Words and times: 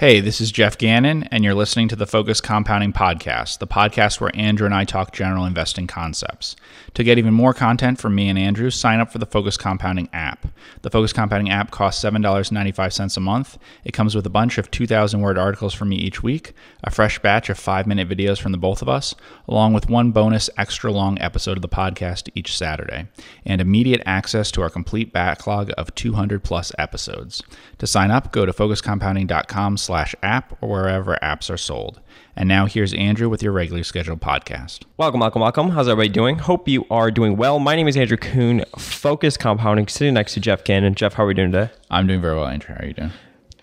Hey, 0.00 0.20
this 0.20 0.40
is 0.40 0.50
Jeff 0.50 0.78
Gannon, 0.78 1.24
and 1.24 1.44
you're 1.44 1.52
listening 1.52 1.88
to 1.88 1.94
the 1.94 2.06
Focus 2.06 2.40
Compounding 2.40 2.94
Podcast, 2.94 3.58
the 3.58 3.66
podcast 3.66 4.18
where 4.18 4.34
Andrew 4.34 4.64
and 4.64 4.74
I 4.74 4.84
talk 4.84 5.12
general 5.12 5.44
investing 5.44 5.86
concepts. 5.86 6.56
To 6.94 7.04
get 7.04 7.18
even 7.18 7.34
more 7.34 7.52
content 7.52 8.00
from 8.00 8.14
me 8.14 8.30
and 8.30 8.38
Andrew, 8.38 8.70
sign 8.70 8.98
up 8.98 9.12
for 9.12 9.18
the 9.18 9.26
Focus 9.26 9.58
Compounding 9.58 10.08
app. 10.14 10.46
The 10.80 10.88
Focus 10.88 11.12
Compounding 11.12 11.50
app 11.50 11.70
costs 11.70 12.02
$7.95 12.02 13.14
a 13.14 13.20
month. 13.20 13.58
It 13.84 13.92
comes 13.92 14.14
with 14.14 14.24
a 14.24 14.30
bunch 14.30 14.56
of 14.56 14.70
2,000 14.70 15.20
word 15.20 15.36
articles 15.36 15.74
from 15.74 15.90
me 15.90 15.96
each 15.96 16.22
week, 16.22 16.54
a 16.82 16.90
fresh 16.90 17.18
batch 17.18 17.50
of 17.50 17.58
five 17.58 17.86
minute 17.86 18.08
videos 18.08 18.40
from 18.40 18.52
the 18.52 18.58
both 18.58 18.80
of 18.80 18.88
us, 18.88 19.14
along 19.46 19.74
with 19.74 19.90
one 19.90 20.12
bonus 20.12 20.48
extra 20.56 20.90
long 20.90 21.20
episode 21.20 21.58
of 21.58 21.62
the 21.62 21.68
podcast 21.68 22.30
each 22.34 22.56
Saturday, 22.56 23.06
and 23.44 23.60
immediate 23.60 24.00
access 24.06 24.50
to 24.52 24.62
our 24.62 24.70
complete 24.70 25.12
backlog 25.12 25.70
of 25.76 25.94
200 25.94 26.42
plus 26.42 26.72
episodes. 26.78 27.42
To 27.76 27.86
sign 27.86 28.10
up, 28.10 28.32
go 28.32 28.46
to 28.46 28.52
focuscompounding.com 28.54 29.76
slash 29.90 30.14
app 30.22 30.56
or 30.60 30.68
wherever 30.68 31.18
apps 31.20 31.50
are 31.50 31.56
sold. 31.56 32.00
And 32.36 32.48
now 32.48 32.66
here's 32.66 32.94
Andrew 32.94 33.28
with 33.28 33.42
your 33.42 33.50
regularly 33.50 33.82
scheduled 33.82 34.20
podcast. 34.20 34.84
Welcome, 34.98 35.18
welcome, 35.18 35.42
welcome. 35.42 35.70
How's 35.70 35.88
everybody 35.88 36.10
doing? 36.10 36.38
Hope 36.38 36.68
you 36.68 36.86
are 36.92 37.10
doing 37.10 37.36
well. 37.36 37.58
My 37.58 37.74
name 37.74 37.88
is 37.88 37.96
Andrew 37.96 38.16
Kuhn, 38.16 38.62
Focus 38.78 39.36
Compounding, 39.36 39.88
sitting 39.88 40.14
next 40.14 40.34
to 40.34 40.40
Jeff 40.40 40.62
Gannon. 40.62 40.94
Jeff, 40.94 41.14
how 41.14 41.24
are 41.24 41.26
we 41.26 41.34
doing 41.34 41.50
today? 41.50 41.72
I'm 41.90 42.06
doing 42.06 42.20
very 42.20 42.36
well, 42.36 42.46
Andrew. 42.46 42.72
How 42.72 42.84
are 42.84 42.86
you 42.86 42.94
doing? 42.94 43.10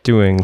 Doing 0.04 0.42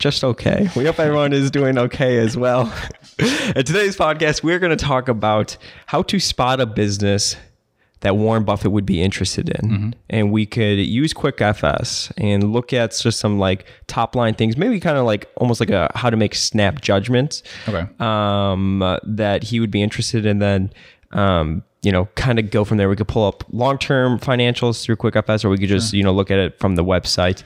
just 0.00 0.24
okay. 0.24 0.68
We 0.74 0.86
hope 0.86 0.98
everyone 0.98 1.32
is 1.32 1.52
doing 1.52 1.78
okay 1.78 2.18
as 2.18 2.36
well. 2.36 2.62
In 3.20 3.64
today's 3.64 3.96
podcast, 3.96 4.42
we're 4.42 4.58
going 4.58 4.76
to 4.76 4.84
talk 4.84 5.06
about 5.06 5.56
how 5.86 6.02
to 6.02 6.18
spot 6.18 6.60
a 6.60 6.66
business 6.66 7.36
that 8.02 8.16
Warren 8.16 8.44
Buffett 8.44 8.70
would 8.70 8.86
be 8.86 9.02
interested 9.02 9.48
in. 9.48 9.70
Mm-hmm. 9.70 9.90
And 10.10 10.30
we 10.30 10.44
could 10.46 10.78
use 10.78 11.12
QuickFS 11.14 12.12
and 12.18 12.52
look 12.52 12.72
at 12.72 12.90
just 12.92 13.18
some 13.18 13.38
like 13.38 13.64
top 13.86 14.14
line 14.14 14.34
things, 14.34 14.56
maybe 14.56 14.78
kind 14.78 14.98
of 14.98 15.04
like 15.06 15.28
almost 15.36 15.58
like 15.60 15.70
a 15.70 15.90
how 15.94 16.10
to 16.10 16.16
make 16.16 16.34
snap 16.34 16.80
judgments 16.80 17.42
Okay. 17.68 17.86
um, 17.98 18.82
uh, 18.82 18.98
that 19.04 19.44
he 19.44 19.58
would 19.60 19.70
be 19.70 19.82
interested 19.82 20.26
in. 20.26 20.38
Then, 20.38 20.72
um, 21.12 21.62
you 21.82 21.90
know, 21.90 22.06
kind 22.14 22.38
of 22.38 22.50
go 22.50 22.64
from 22.64 22.76
there. 22.76 22.88
We 22.88 22.94
could 22.94 23.08
pull 23.08 23.26
up 23.26 23.42
long 23.50 23.76
term 23.76 24.18
financials 24.20 24.84
through 24.84 24.96
QuickFS, 24.96 25.44
or 25.44 25.48
we 25.48 25.58
could 25.58 25.68
just 25.68 25.92
you 25.92 26.02
know 26.04 26.12
look 26.12 26.30
at 26.30 26.38
it 26.38 26.58
from 26.60 26.76
the 26.76 26.84
website. 26.84 27.42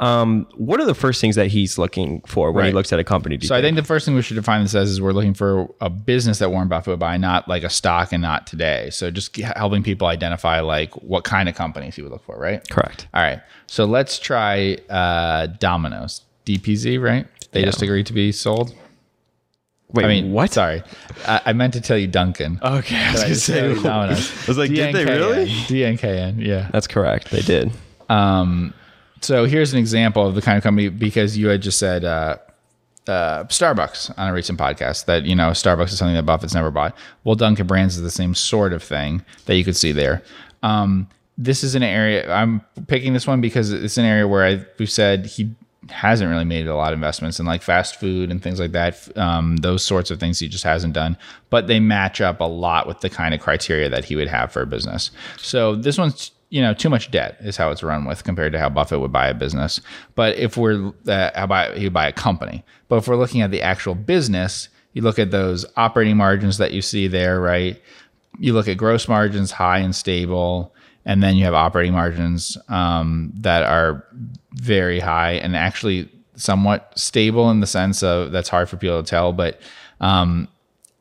Um, 0.00 0.46
what 0.56 0.80
are 0.80 0.84
the 0.86 0.94
first 0.94 1.20
things 1.20 1.36
that 1.36 1.48
he's 1.48 1.78
looking 1.78 2.20
for 2.26 2.50
when 2.52 2.64
he 2.66 2.72
looks 2.72 2.92
at 2.92 2.98
a 2.98 3.04
company? 3.04 3.38
So 3.40 3.54
I 3.54 3.60
think 3.60 3.76
the 3.76 3.84
first 3.84 4.04
thing 4.06 4.14
we 4.14 4.22
should 4.22 4.34
define 4.34 4.62
this 4.62 4.74
as 4.74 4.90
is 4.90 5.00
we're 5.00 5.12
looking 5.12 5.34
for 5.34 5.68
a 5.80 5.88
business 5.88 6.38
that 6.40 6.50
Warren 6.50 6.68
Buffett 6.68 6.88
would 6.88 6.98
buy, 6.98 7.16
not 7.16 7.48
like 7.48 7.62
a 7.62 7.70
stock 7.70 8.12
and 8.12 8.20
not 8.22 8.46
today. 8.46 8.90
So 8.90 9.10
just 9.10 9.36
helping 9.36 9.82
people 9.82 10.06
identify 10.08 10.60
like 10.60 10.92
what 11.02 11.24
kind 11.24 11.48
of 11.48 11.54
companies 11.54 11.94
he 11.96 12.02
would 12.02 12.10
look 12.12 12.24
for, 12.24 12.36
right? 12.36 12.68
Correct. 12.70 13.06
All 13.14 13.22
right. 13.22 13.40
So 13.66 13.84
let's 13.84 14.18
try 14.18 14.78
uh, 14.90 15.46
Domino's. 15.46 16.22
DPZ, 16.44 17.00
right? 17.00 17.26
They 17.52 17.60
Yeah. 17.60 17.66
just 17.66 17.80
agreed 17.80 18.06
to 18.06 18.12
be 18.12 18.30
sold. 18.32 18.74
Wait, 19.92 20.04
I 20.04 20.08
mean, 20.08 20.32
what? 20.32 20.52
Sorry, 20.52 20.82
I, 21.26 21.40
I 21.46 21.52
meant 21.52 21.72
to 21.74 21.80
tell 21.80 21.96
you 21.96 22.08
Dunkin'. 22.08 22.58
Okay, 22.62 22.96
I 22.96 23.12
was 23.28 23.48
gonna 23.48 23.74
tell 23.74 23.82
Domino's. 23.82 24.30
I 24.42 24.46
was 24.48 24.58
like, 24.58 24.70
did 24.70 24.92
they 24.94 25.04
really? 25.04 25.46
DNKN, 25.46 26.44
yeah. 26.44 26.68
That's 26.72 26.88
correct. 26.88 27.30
They 27.30 27.42
did. 27.42 27.70
Um, 28.08 28.74
so 29.24 29.44
here's 29.46 29.72
an 29.72 29.78
example 29.78 30.26
of 30.26 30.34
the 30.34 30.42
kind 30.42 30.56
of 30.56 30.62
company 30.62 30.88
because 30.88 31.36
you 31.36 31.48
had 31.48 31.62
just 31.62 31.78
said 31.78 32.04
uh, 32.04 32.36
uh, 33.06 33.44
Starbucks 33.44 34.16
on 34.18 34.28
a 34.28 34.32
recent 34.32 34.58
podcast 34.58 35.06
that 35.06 35.24
you 35.24 35.34
know 35.34 35.50
Starbucks 35.50 35.88
is 35.88 35.98
something 35.98 36.14
that 36.14 36.26
Buffett's 36.26 36.54
never 36.54 36.70
bought. 36.70 36.96
Well, 37.24 37.34
Dunkin' 37.34 37.66
Brands 37.66 37.96
is 37.96 38.02
the 38.02 38.10
same 38.10 38.34
sort 38.34 38.72
of 38.72 38.82
thing 38.82 39.24
that 39.46 39.56
you 39.56 39.64
could 39.64 39.76
see 39.76 39.92
there. 39.92 40.22
Um, 40.62 41.08
this 41.36 41.64
is 41.64 41.74
an 41.74 41.82
area 41.82 42.32
I'm 42.32 42.60
picking 42.86 43.12
this 43.12 43.26
one 43.26 43.40
because 43.40 43.72
it's 43.72 43.98
an 43.98 44.04
area 44.04 44.28
where 44.28 44.44
I, 44.44 44.64
we've 44.78 44.90
said 44.90 45.26
he 45.26 45.52
hasn't 45.90 46.30
really 46.30 46.44
made 46.44 46.66
a 46.66 46.76
lot 46.76 46.92
of 46.92 46.96
investments 46.96 47.38
in 47.38 47.46
like 47.46 47.60
fast 47.60 47.96
food 47.96 48.30
and 48.30 48.42
things 48.42 48.60
like 48.60 48.72
that. 48.72 49.16
Um, 49.18 49.56
those 49.56 49.82
sorts 49.82 50.10
of 50.10 50.20
things 50.20 50.38
he 50.38 50.48
just 50.48 50.64
hasn't 50.64 50.94
done, 50.94 51.16
but 51.50 51.66
they 51.66 51.80
match 51.80 52.20
up 52.20 52.40
a 52.40 52.44
lot 52.44 52.86
with 52.86 53.00
the 53.00 53.10
kind 53.10 53.34
of 53.34 53.40
criteria 53.40 53.88
that 53.88 54.04
he 54.04 54.16
would 54.16 54.28
have 54.28 54.52
for 54.52 54.62
a 54.62 54.66
business. 54.66 55.10
So 55.36 55.74
this 55.74 55.98
one's 55.98 56.30
you 56.50 56.62
know 56.62 56.74
too 56.74 56.88
much 56.88 57.10
debt 57.10 57.36
is 57.40 57.56
how 57.56 57.70
it's 57.70 57.82
run 57.82 58.04
with 58.04 58.24
compared 58.24 58.52
to 58.52 58.58
how 58.58 58.68
Buffett 58.68 59.00
would 59.00 59.12
buy 59.12 59.28
a 59.28 59.34
business. 59.34 59.80
But 60.14 60.36
if 60.36 60.56
we're 60.56 60.92
uh, 61.06 61.30
how 61.34 61.44
about 61.44 61.76
he 61.76 61.88
buy 61.88 62.08
a 62.08 62.12
company? 62.12 62.64
But 62.88 62.96
if 62.96 63.08
we're 63.08 63.16
looking 63.16 63.42
at 63.42 63.50
the 63.50 63.62
actual 63.62 63.94
business, 63.94 64.68
you 64.92 65.02
look 65.02 65.18
at 65.18 65.30
those 65.30 65.66
operating 65.76 66.16
margins 66.16 66.58
that 66.58 66.72
you 66.72 66.82
see 66.82 67.08
there, 67.08 67.40
right? 67.40 67.80
You 68.38 68.52
look 68.52 68.68
at 68.68 68.76
gross 68.76 69.08
margins 69.08 69.50
high 69.50 69.78
and 69.78 69.94
stable, 69.94 70.74
and 71.04 71.22
then 71.22 71.36
you 71.36 71.44
have 71.44 71.54
operating 71.54 71.92
margins 71.92 72.56
um, 72.68 73.32
that 73.36 73.62
are 73.62 74.04
very 74.52 75.00
high 75.00 75.32
and 75.32 75.56
actually 75.56 76.08
somewhat 76.36 76.92
stable 76.96 77.50
in 77.50 77.60
the 77.60 77.66
sense 77.66 78.02
of 78.02 78.32
that's 78.32 78.48
hard 78.48 78.68
for 78.68 78.76
people 78.76 79.02
to 79.02 79.08
tell, 79.08 79.32
but 79.32 79.60
um, 80.00 80.48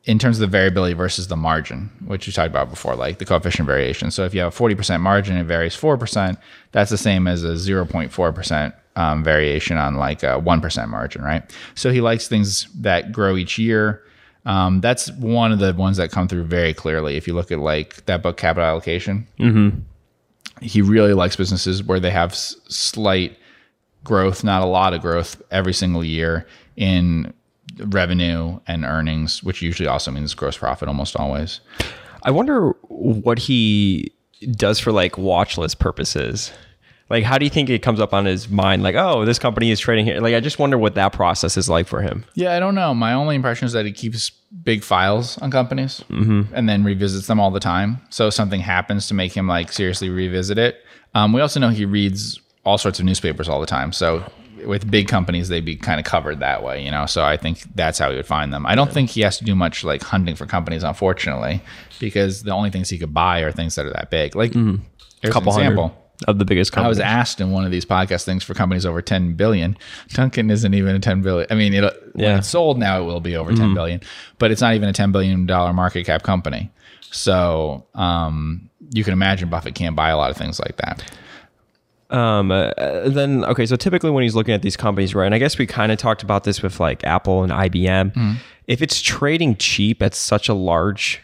in 0.05 0.19
terms 0.19 0.37
of 0.37 0.41
the 0.41 0.47
variability 0.47 0.93
versus 0.93 1.27
the 1.27 1.35
margin, 1.37 1.89
which 2.05 2.27
we 2.27 2.33
talked 2.33 2.49
about 2.49 2.69
before, 2.69 2.95
like 2.95 3.19
the 3.19 3.25
coefficient 3.25 3.65
variation. 3.65 4.11
So 4.11 4.25
if 4.25 4.33
you 4.33 4.41
have 4.41 4.53
a 4.53 4.57
40% 4.63 4.99
margin, 4.99 5.37
it 5.37 5.45
varies 5.45 5.75
4%, 5.77 6.37
that's 6.73 6.91
the 6.91 6.97
same 6.97 7.25
as 7.27 7.43
a 7.43 7.53
0.4% 7.53 8.73
um, 8.95 9.23
variation 9.23 9.77
on 9.77 9.95
like 9.95 10.21
a 10.23 10.41
1% 10.41 10.89
margin, 10.89 11.21
right? 11.23 11.43
So 11.75 11.91
he 11.91 12.01
likes 12.01 12.27
things 12.27 12.67
that 12.81 13.11
grow 13.13 13.37
each 13.37 13.57
year. 13.57 14.03
Um, 14.45 14.81
that's 14.81 15.09
one 15.11 15.53
of 15.53 15.59
the 15.59 15.73
ones 15.73 15.95
that 15.97 16.11
come 16.11 16.27
through 16.27 16.43
very 16.43 16.73
clearly. 16.73 17.15
If 17.15 17.25
you 17.27 17.33
look 17.33 17.49
at 17.51 17.59
like 17.59 18.05
that 18.07 18.21
book, 18.21 18.35
Capital 18.35 18.67
Allocation, 18.67 19.25
he 20.61 20.81
really 20.81 21.13
likes 21.13 21.37
businesses 21.37 21.81
where 21.81 21.99
they 22.01 22.11
have 22.11 22.33
s- 22.33 22.55
slight 22.67 23.37
growth, 24.03 24.43
not 24.43 24.61
a 24.61 24.65
lot 24.65 24.93
of 24.93 25.01
growth 25.01 25.41
every 25.49 25.73
single 25.73 26.03
year 26.03 26.45
in 26.75 27.33
revenue 27.77 28.59
and 28.67 28.85
earnings, 28.85 29.43
which 29.43 29.61
usually 29.61 29.87
also 29.87 30.11
means 30.11 30.33
gross 30.33 30.57
profit 30.57 30.87
almost 30.87 31.15
always. 31.15 31.59
I 32.23 32.31
wonder 32.31 32.69
what 32.87 33.39
he 33.39 34.13
does 34.51 34.79
for 34.79 34.91
like 34.91 35.17
watch 35.17 35.57
list 35.57 35.79
purposes. 35.79 36.51
Like, 37.09 37.25
how 37.25 37.37
do 37.37 37.45
you 37.45 37.51
think 37.51 37.69
it 37.69 37.83
comes 37.83 37.99
up 37.99 38.13
on 38.13 38.25
his 38.25 38.49
mind? 38.49 38.81
Like, 38.81 38.95
oh, 38.95 39.25
this 39.25 39.37
company 39.37 39.69
is 39.69 39.79
trading 39.79 40.05
here. 40.05 40.19
Like, 40.19 40.33
I 40.33 40.39
just 40.39 40.57
wonder 40.57 40.77
what 40.77 40.95
that 40.95 41.13
process 41.13 41.57
is 41.57 41.69
like 41.69 41.85
for 41.85 42.01
him. 42.01 42.25
Yeah, 42.33 42.55
I 42.55 42.59
don't 42.59 42.75
know. 42.75 42.93
My 42.93 43.13
only 43.13 43.35
impression 43.35 43.65
is 43.65 43.73
that 43.73 43.85
he 43.85 43.91
keeps 43.91 44.31
big 44.63 44.83
files 44.83 45.37
on 45.39 45.51
companies 45.51 46.03
and 46.55 46.67
then 46.67 46.83
revisits 46.83 47.27
them 47.27 47.39
all 47.39 47.51
the 47.51 47.59
time. 47.59 47.99
So 48.09 48.27
if 48.27 48.33
something 48.33 48.61
happens 48.61 49.07
to 49.07 49.13
make 49.13 49.33
him 49.33 49.47
like 49.47 49.71
seriously 49.71 50.09
revisit 50.09 50.57
it. 50.57 50.77
Um, 51.13 51.33
we 51.33 51.41
also 51.41 51.59
know 51.59 51.69
he 51.69 51.85
reads 51.85 52.39
all 52.65 52.77
sorts 52.77 52.99
of 52.99 53.05
newspapers 53.05 53.49
all 53.49 53.59
the 53.59 53.67
time. 53.67 53.91
So 53.91 54.23
with 54.67 54.89
big 54.89 55.07
companies, 55.07 55.49
they'd 55.49 55.65
be 55.65 55.75
kind 55.75 55.99
of 55.99 56.05
covered 56.05 56.39
that 56.39 56.63
way, 56.63 56.83
you 56.83 56.91
know. 56.91 57.05
So 57.05 57.23
I 57.23 57.37
think 57.37 57.63
that's 57.75 57.99
how 57.99 58.09
he 58.09 58.15
would 58.17 58.25
find 58.25 58.53
them. 58.53 58.65
I 58.65 58.75
don't 58.75 58.91
think 58.91 59.09
he 59.09 59.21
has 59.21 59.37
to 59.39 59.43
do 59.45 59.55
much 59.55 59.83
like 59.83 60.01
hunting 60.03 60.35
for 60.35 60.45
companies, 60.45 60.83
unfortunately, 60.83 61.61
because 61.99 62.43
the 62.43 62.51
only 62.51 62.69
things 62.69 62.89
he 62.89 62.97
could 62.97 63.13
buy 63.13 63.39
are 63.41 63.51
things 63.51 63.75
that 63.75 63.85
are 63.85 63.91
that 63.93 64.09
big. 64.09 64.35
Like 64.35 64.53
here's 64.53 64.79
A 65.23 65.29
couple 65.29 65.53
an 65.53 65.59
example. 65.61 65.97
of 66.27 66.39
the 66.39 66.45
biggest 66.45 66.71
companies. 66.71 66.85
I 66.85 66.89
was 66.89 66.99
asked 66.99 67.41
in 67.41 67.51
one 67.51 67.65
of 67.65 67.71
these 67.71 67.85
podcast 67.85 68.23
things 68.25 68.43
for 68.43 68.53
companies 68.53 68.85
over 68.85 69.01
10 69.01 69.33
billion. 69.33 69.77
Dunkin' 70.09 70.49
isn't 70.49 70.73
even 70.73 70.95
a 70.95 70.99
10 70.99 71.21
billion. 71.21 71.47
I 71.51 71.55
mean, 71.55 71.73
it, 71.73 71.83
Yeah. 72.15 72.29
Mm-hmm. 72.29 72.39
it's 72.39 72.47
sold 72.49 72.77
now, 72.77 73.01
it 73.01 73.05
will 73.05 73.19
be 73.19 73.35
over 73.37 73.53
10 73.53 73.73
billion, 73.73 74.01
but 74.39 74.51
it's 74.51 74.61
not 74.61 74.73
even 74.75 74.87
a 74.89 74.93
10 74.93 75.11
billion 75.11 75.45
dollar 75.45 75.73
market 75.73 76.05
cap 76.05 76.23
company. 76.23 76.71
So 77.11 77.85
um, 77.95 78.69
you 78.91 79.03
can 79.03 79.13
imagine 79.13 79.49
Buffett 79.49 79.75
can't 79.75 79.95
buy 79.95 80.09
a 80.09 80.17
lot 80.17 80.31
of 80.31 80.37
things 80.37 80.59
like 80.59 80.77
that. 80.77 81.03
Um, 82.13 82.51
uh, 82.51 82.71
then 83.09 83.43
okay, 83.45 83.65
so 83.65 83.75
typically 83.75 84.11
when 84.11 84.21
he's 84.23 84.35
looking 84.35 84.53
at 84.53 84.61
these 84.61 84.77
companies, 84.77 85.15
right? 85.15 85.25
And 85.25 85.33
I 85.33 85.39
guess 85.39 85.57
we 85.57 85.65
kind 85.65 85.91
of 85.91 85.97
talked 85.97 86.21
about 86.21 86.43
this 86.43 86.61
with 86.61 86.79
like 86.79 87.03
Apple 87.03 87.43
and 87.43 87.51
IBM. 87.51 88.37
If 88.67 88.81
it's 88.81 89.01
trading 89.01 89.57
cheap 89.57 90.01
at 90.01 90.13
such 90.13 90.47
a 90.47 90.53
large 90.53 91.19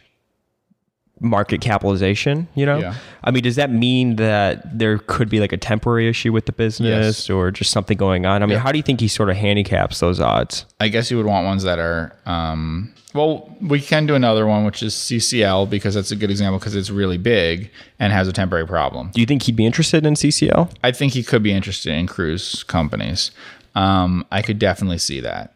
market 1.19 1.59
capitalization, 1.62 2.47
you 2.56 2.66
know, 2.66 2.78
Yeah. 2.80 2.94
I 3.24 3.31
mean, 3.31 3.44
does 3.44 3.56
that 3.57 3.72
mean 3.72 4.16
that 4.18 4.78
there 4.78 4.97
could 5.00 5.30
be 5.30 5.40
like 5.40 5.52
a 5.52 5.57
temporary 5.57 6.07
issue 6.07 6.31
with 6.31 6.46
the 6.46 6.52
business 6.53 7.18
Yes. 7.18 7.30
or 7.30 7.52
just 7.52 7.72
something 7.72 7.97
going 7.97 8.25
on? 8.25 8.41
I 8.41 8.46
mean, 8.46 8.57
how 8.57 8.72
do 8.72 8.78
you 8.78 8.84
think 8.84 9.02
he 9.02 9.07
sort 9.07 9.30
of 9.30 9.35
handicaps 9.35 10.00
those 10.00 10.19
odds? 10.19 10.66
I 10.80 10.88
guess 10.88 11.12
you 11.12 11.18
would 11.18 11.25
want 11.25 11.45
ones 11.45 11.63
that 11.63 11.77
are, 11.80 12.13
um, 12.25 12.94
well, 13.13 13.54
we 13.60 13.81
can 13.81 14.06
do 14.06 14.16
another 14.16 14.45
one, 14.48 14.63
which 14.66 14.81
is 14.83 14.94
CCL, 14.94 15.66
because 15.69 15.95
that's 15.95 16.12
a 16.12 16.16
good 16.16 16.30
example 16.31 16.60
because 16.60 16.75
it's 16.75 16.89
really 16.92 17.18
big 17.18 17.69
and 18.00 18.13
has 18.13 18.27
a 18.27 18.31
temporary 18.33 18.68
problem. 18.68 19.10
Do 19.13 19.19
you 19.19 19.25
think 19.27 19.44
he'd 19.44 19.56
be 19.56 19.65
interested 19.65 20.06
in 20.06 20.13
CCL? 20.15 20.69
I 20.83 20.92
think 20.92 21.13
he 21.13 21.24
could 21.24 21.44
be 21.44 21.51
interested 21.51 21.92
in 21.94 22.07
cruise 22.07 22.63
companies. 22.63 23.31
Um, 23.75 24.25
I 24.31 24.42
could 24.42 24.60
definitely 24.60 25.00
see 25.00 25.19
that. 25.22 25.54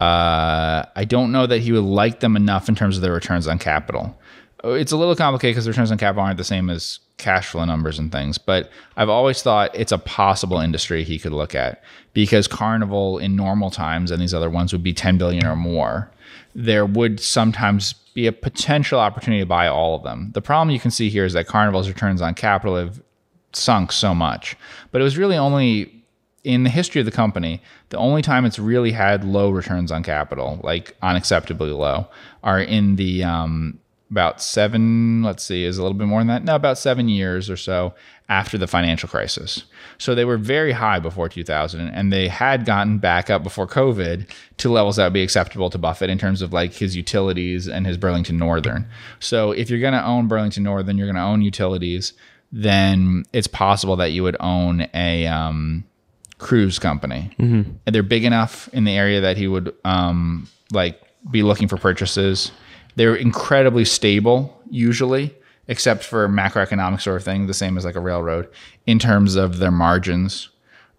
Uh, 0.00 0.84
I 0.96 1.04
don't 1.06 1.30
know 1.32 1.46
that 1.46 1.60
he 1.60 1.72
would 1.72 1.84
like 1.84 2.20
them 2.20 2.36
enough 2.36 2.68
in 2.68 2.74
terms 2.74 2.96
of 2.96 3.02
their 3.02 3.12
returns 3.12 3.46
on 3.46 3.58
capital. 3.58 4.18
It's 4.62 4.92
a 4.92 4.96
little 4.96 5.16
complicated 5.16 5.54
because 5.54 5.68
returns 5.68 5.90
on 5.90 5.98
capital 5.98 6.24
aren't 6.24 6.38
the 6.38 6.44
same 6.44 6.70
as 6.70 7.00
cash 7.16 7.48
flow 7.48 7.64
numbers 7.64 7.98
and 7.98 8.10
things. 8.10 8.38
But 8.38 8.70
I've 8.96 9.08
always 9.08 9.42
thought 9.42 9.74
it's 9.74 9.92
a 9.92 9.98
possible 9.98 10.58
industry 10.58 11.04
he 11.04 11.18
could 11.18 11.32
look 11.32 11.54
at 11.54 11.82
because 12.12 12.48
Carnival 12.48 13.18
in 13.18 13.36
normal 13.36 13.70
times 13.70 14.10
and 14.10 14.20
these 14.20 14.34
other 14.34 14.50
ones 14.50 14.72
would 14.72 14.82
be 14.82 14.92
10 14.92 15.18
billion 15.18 15.46
or 15.46 15.56
more. 15.56 16.10
There 16.54 16.86
would 16.86 17.20
sometimes 17.20 17.94
be 18.14 18.26
a 18.26 18.32
potential 18.32 19.00
opportunity 19.00 19.42
to 19.42 19.46
buy 19.46 19.66
all 19.66 19.96
of 19.96 20.02
them. 20.02 20.30
The 20.34 20.42
problem 20.42 20.70
you 20.70 20.80
can 20.80 20.90
see 20.90 21.08
here 21.08 21.24
is 21.24 21.32
that 21.32 21.46
Carnival's 21.46 21.88
returns 21.88 22.22
on 22.22 22.34
capital 22.34 22.76
have 22.76 23.02
sunk 23.52 23.92
so 23.92 24.14
much. 24.14 24.56
But 24.92 25.00
it 25.00 25.04
was 25.04 25.18
really 25.18 25.36
only 25.36 26.04
in 26.44 26.62
the 26.62 26.70
history 26.70 27.00
of 27.00 27.06
the 27.06 27.10
company, 27.10 27.62
the 27.88 27.96
only 27.96 28.20
time 28.20 28.44
it's 28.44 28.58
really 28.58 28.92
had 28.92 29.24
low 29.24 29.50
returns 29.50 29.90
on 29.90 30.02
capital, 30.02 30.60
like 30.62 30.94
unacceptably 31.00 31.76
low, 31.76 32.06
are 32.42 32.60
in 32.60 32.96
the 32.96 33.24
um, 33.24 33.80
about 34.14 34.40
seven, 34.40 35.24
let's 35.24 35.42
see, 35.42 35.64
is 35.64 35.76
a 35.76 35.82
little 35.82 35.98
bit 35.98 36.06
more 36.06 36.20
than 36.20 36.28
that. 36.28 36.44
No, 36.44 36.54
about 36.54 36.78
seven 36.78 37.08
years 37.08 37.50
or 37.50 37.56
so 37.56 37.94
after 38.28 38.56
the 38.56 38.68
financial 38.68 39.08
crisis. 39.08 39.64
So 39.98 40.14
they 40.14 40.24
were 40.24 40.38
very 40.38 40.70
high 40.70 41.00
before 41.00 41.28
2000, 41.28 41.80
and 41.80 42.12
they 42.12 42.28
had 42.28 42.64
gotten 42.64 42.98
back 42.98 43.28
up 43.28 43.42
before 43.42 43.66
COVID 43.66 44.30
to 44.58 44.70
levels 44.70 44.94
that 44.96 45.04
would 45.04 45.14
be 45.14 45.24
acceptable 45.24 45.68
to 45.68 45.78
Buffett 45.78 46.10
in 46.10 46.18
terms 46.18 46.42
of 46.42 46.52
like 46.52 46.74
his 46.74 46.94
utilities 46.94 47.66
and 47.66 47.88
his 47.88 47.96
Burlington 47.96 48.38
Northern. 48.38 48.86
So 49.18 49.50
if 49.50 49.68
you're 49.68 49.80
going 49.80 49.94
to 49.94 50.04
own 50.04 50.28
Burlington 50.28 50.62
Northern, 50.62 50.96
you're 50.96 51.08
going 51.08 51.16
to 51.16 51.20
own 51.20 51.42
utilities, 51.42 52.12
then 52.52 53.24
it's 53.32 53.48
possible 53.48 53.96
that 53.96 54.12
you 54.12 54.22
would 54.22 54.36
own 54.38 54.86
a 54.94 55.26
um, 55.26 55.82
cruise 56.38 56.78
company. 56.78 57.34
Mm-hmm. 57.40 57.72
And 57.84 57.94
they're 57.94 58.04
big 58.04 58.24
enough 58.24 58.68
in 58.72 58.84
the 58.84 58.96
area 58.96 59.20
that 59.22 59.36
he 59.36 59.48
would 59.48 59.74
um, 59.84 60.48
like 60.70 61.02
be 61.32 61.42
looking 61.42 61.66
for 61.66 61.78
purchases. 61.78 62.52
They're 62.96 63.16
incredibly 63.16 63.84
stable 63.84 64.60
usually 64.70 65.34
except 65.68 66.04
for 66.04 66.28
macroeconomic 66.28 67.00
sort 67.00 67.16
of 67.16 67.24
thing, 67.24 67.46
the 67.46 67.54
same 67.54 67.78
as 67.78 67.84
like 67.84 67.94
a 67.94 68.00
railroad 68.00 68.48
in 68.86 68.98
terms 68.98 69.34
of 69.34 69.58
their 69.58 69.70
margins, 69.70 70.50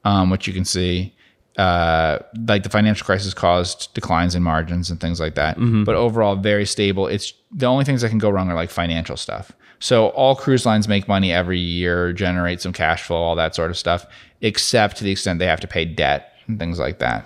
um, 0.04 0.30
which 0.30 0.48
you 0.48 0.54
can 0.54 0.66
see. 0.66 1.14
Uh, 1.58 2.20
like 2.48 2.64
the 2.64 2.70
financial 2.70 3.06
crisis 3.06 3.34
caused 3.34 3.94
declines 3.94 4.36
in 4.36 4.44
margins 4.44 4.92
and 4.92 5.00
things 5.00 5.22
like 5.22 5.36
that, 5.36 5.56
mm-hmm. 5.56 5.86
but 5.86 5.96
overall 5.96 6.36
very 6.36 6.66
stable. 6.66 7.08
It's 7.08 7.32
the 7.50 7.66
only 7.66 7.86
things 7.86 8.02
that 8.02 8.10
can 8.10 8.18
go 8.18 8.30
wrong 8.30 8.50
are 8.50 8.56
like 8.56 8.70
financial 8.70 9.16
stuff. 9.16 9.54
So 9.80 10.08
all 10.10 10.36
cruise 10.36 10.66
lines 10.66 10.90
make 10.90 11.08
money 11.08 11.32
every 11.32 11.60
year, 11.60 12.12
generate 12.12 12.60
some 12.60 12.74
cash 12.74 13.04
flow, 13.04 13.16
all 13.16 13.36
that 13.36 13.56
sort 13.56 13.72
of 13.72 13.78
stuff, 13.78 14.06
except 14.42 14.98
to 14.98 15.06
the 15.06 15.12
extent 15.12 15.40
they 15.40 15.46
have 15.46 15.62
to 15.62 15.68
pay 15.68 15.86
debt 15.86 16.34
and 16.48 16.60
things 16.60 16.78
like 16.78 17.00
that. 17.00 17.26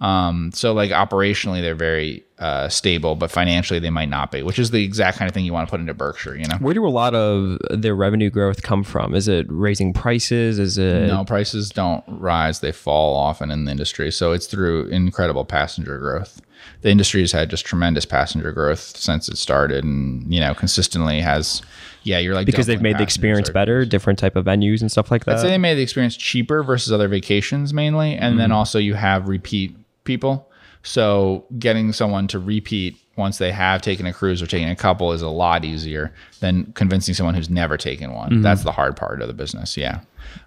Um, 0.00 0.50
so 0.52 0.72
like 0.72 0.90
operationally, 0.90 1.60
they're 1.60 1.76
very 1.76 2.24
uh, 2.38 2.68
stable, 2.68 3.16
but 3.16 3.30
financially 3.30 3.80
they 3.80 3.90
might 3.90 4.08
not 4.08 4.30
be, 4.30 4.42
which 4.42 4.58
is 4.58 4.70
the 4.70 4.84
exact 4.84 5.18
kind 5.18 5.28
of 5.28 5.34
thing 5.34 5.44
you 5.44 5.52
want 5.52 5.66
to 5.66 5.70
put 5.70 5.80
into 5.80 5.94
Berkshire. 5.94 6.36
You 6.36 6.46
know, 6.46 6.56
where 6.60 6.74
do 6.74 6.86
a 6.86 6.88
lot 6.88 7.14
of 7.14 7.58
their 7.70 7.96
revenue 7.96 8.30
growth 8.30 8.62
come 8.62 8.84
from? 8.84 9.14
Is 9.14 9.26
it 9.26 9.46
raising 9.48 9.92
prices? 9.92 10.58
Is 10.58 10.78
it 10.78 11.08
no 11.08 11.24
prices 11.24 11.70
don't 11.70 12.04
rise; 12.06 12.60
they 12.60 12.72
fall 12.72 13.16
often 13.16 13.50
in 13.50 13.64
the 13.64 13.72
industry. 13.72 14.12
So 14.12 14.32
it's 14.32 14.46
through 14.46 14.86
incredible 14.86 15.44
passenger 15.44 15.98
growth. 15.98 16.40
The 16.82 16.90
industry 16.90 17.20
has 17.20 17.32
had 17.32 17.50
just 17.50 17.64
tremendous 17.64 18.04
passenger 18.04 18.52
growth 18.52 18.96
since 18.96 19.28
it 19.28 19.36
started, 19.36 19.82
and 19.82 20.32
you 20.32 20.40
know 20.40 20.54
consistently 20.54 21.20
has. 21.20 21.62
Yeah, 22.04 22.18
you're 22.18 22.34
like 22.34 22.46
because 22.46 22.66
they've 22.66 22.80
made 22.80 22.98
the 22.98 23.02
experience 23.02 23.50
better, 23.50 23.84
different 23.84 24.18
type 24.18 24.36
of 24.36 24.44
venues 24.44 24.80
and 24.80 24.90
stuff 24.90 25.10
like 25.10 25.24
that. 25.24 25.36
I'd 25.36 25.40
say 25.40 25.48
they 25.48 25.58
made 25.58 25.74
the 25.74 25.82
experience 25.82 26.16
cheaper 26.16 26.62
versus 26.62 26.92
other 26.92 27.08
vacations 27.08 27.74
mainly, 27.74 28.14
and 28.14 28.32
mm-hmm. 28.32 28.38
then 28.38 28.52
also 28.52 28.78
you 28.78 28.94
have 28.94 29.28
repeat 29.28 29.76
people. 30.04 30.47
So 30.88 31.44
getting 31.58 31.92
someone 31.92 32.28
to 32.28 32.38
repeat 32.38 32.96
once 33.16 33.36
they 33.36 33.52
have 33.52 33.82
taken 33.82 34.06
a 34.06 34.12
cruise 34.12 34.40
or 34.40 34.46
taken 34.46 34.70
a 34.70 34.74
couple 34.74 35.12
is 35.12 35.20
a 35.20 35.28
lot 35.28 35.62
easier 35.62 36.14
than 36.40 36.72
convincing 36.72 37.14
someone 37.14 37.34
who's 37.34 37.50
never 37.50 37.76
taken 37.76 38.14
one. 38.14 38.30
Mm-hmm. 38.30 38.42
That's 38.42 38.64
the 38.64 38.72
hard 38.72 38.96
part 38.96 39.20
of 39.20 39.28
the 39.28 39.34
business. 39.34 39.76
Yeah. 39.76 40.00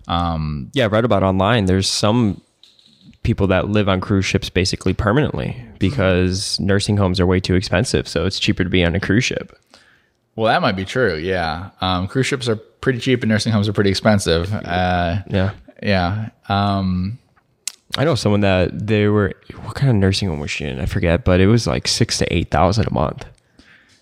Um, 0.08 0.72
yeah, 0.74 0.86
I 0.86 0.88
read 0.88 1.06
about 1.06 1.22
online. 1.22 1.66
There's 1.66 1.88
some 1.88 2.42
people 3.22 3.46
that 3.48 3.70
live 3.70 3.88
on 3.88 4.02
cruise 4.02 4.26
ships 4.26 4.50
basically 4.50 4.96
permanently 4.96 5.64
because 5.78 6.60
nursing 6.60 6.98
homes 6.98 7.20
are 7.20 7.28
way 7.28 7.40
too 7.40 7.54
expensive. 7.54 8.08
So 8.08 8.26
it's 8.26 8.40
cheaper 8.40 8.64
to 8.64 8.70
be 8.70 8.84
on 8.84 8.96
a 8.96 9.00
cruise 9.00 9.24
ship. 9.24 9.56
Well, 10.36 10.52
that 10.52 10.64
might 10.64 10.76
be 10.76 10.86
true. 10.86 11.18
Yeah. 11.18 11.70
Um, 11.82 12.08
cruise 12.08 12.26
ships 12.26 12.50
are 12.50 12.56
pretty 12.56 12.98
cheap 12.98 13.22
and 13.22 13.30
nursing 13.30 13.54
homes 13.54 13.70
are 13.70 13.74
pretty 13.74 13.92
expensive. 13.92 14.52
Uh, 14.52 15.22
yeah. 15.28 15.52
Yeah. 15.84 16.30
Um, 16.50 17.20
I 17.98 18.06
know 18.06 18.16
someone 18.16 18.42
that 18.42 18.88
they 18.88 19.08
were 19.08 19.34
what 19.64 19.76
kind 19.76 19.90
of 19.90 19.96
nursing 19.96 20.30
home 20.30 20.40
was 20.40 20.52
she 20.52 20.66
in? 20.66 20.80
I 20.80 20.86
forget, 20.86 21.26
but 21.26 21.40
it 21.40 21.48
was 21.48 21.68
like 21.68 21.88
six 21.88 22.18
to 22.20 22.34
eight 22.34 22.52
thousand 22.52 22.88
a 22.88 22.94
month. 22.94 23.26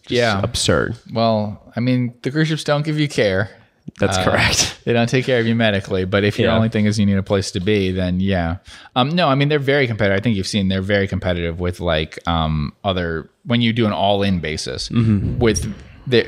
Just 0.03 0.11
yeah, 0.11 0.41
absurd. 0.41 0.97
Well, 1.13 1.71
I 1.75 1.79
mean, 1.79 2.13
the 2.21 2.31
cruise 2.31 2.47
ships 2.47 2.63
don't 2.63 2.83
give 2.83 2.99
you 2.99 3.07
care. 3.07 3.49
That's 3.99 4.17
uh, 4.17 4.23
correct. 4.23 4.75
They 4.85 4.93
don't 4.93 5.09
take 5.09 5.25
care 5.25 5.39
of 5.39 5.45
you 5.45 5.53
medically, 5.53 6.05
but 6.05 6.23
if 6.23 6.39
your 6.39 6.47
yeah. 6.47 6.55
only 6.55 6.69
thing 6.69 6.85
is 6.85 6.97
you 6.97 7.05
need 7.05 7.17
a 7.17 7.21
place 7.21 7.51
to 7.51 7.59
be, 7.59 7.91
then 7.91 8.19
yeah. 8.19 8.57
Um, 8.95 9.09
no, 9.09 9.27
I 9.27 9.35
mean 9.35 9.49
they're 9.49 9.59
very 9.59 9.85
competitive. 9.85 10.17
I 10.17 10.19
think 10.19 10.35
you've 10.35 10.47
seen 10.47 10.67
they're 10.67 10.81
very 10.81 11.07
competitive 11.07 11.59
with 11.59 11.79
like 11.79 12.17
um, 12.27 12.73
other 12.83 13.29
when 13.45 13.61
you 13.61 13.71
do 13.71 13.85
an 13.85 13.93
all-in 13.93 14.39
basis 14.39 14.89
mm-hmm. 14.89 15.37
with 15.37 15.71
the 16.07 16.27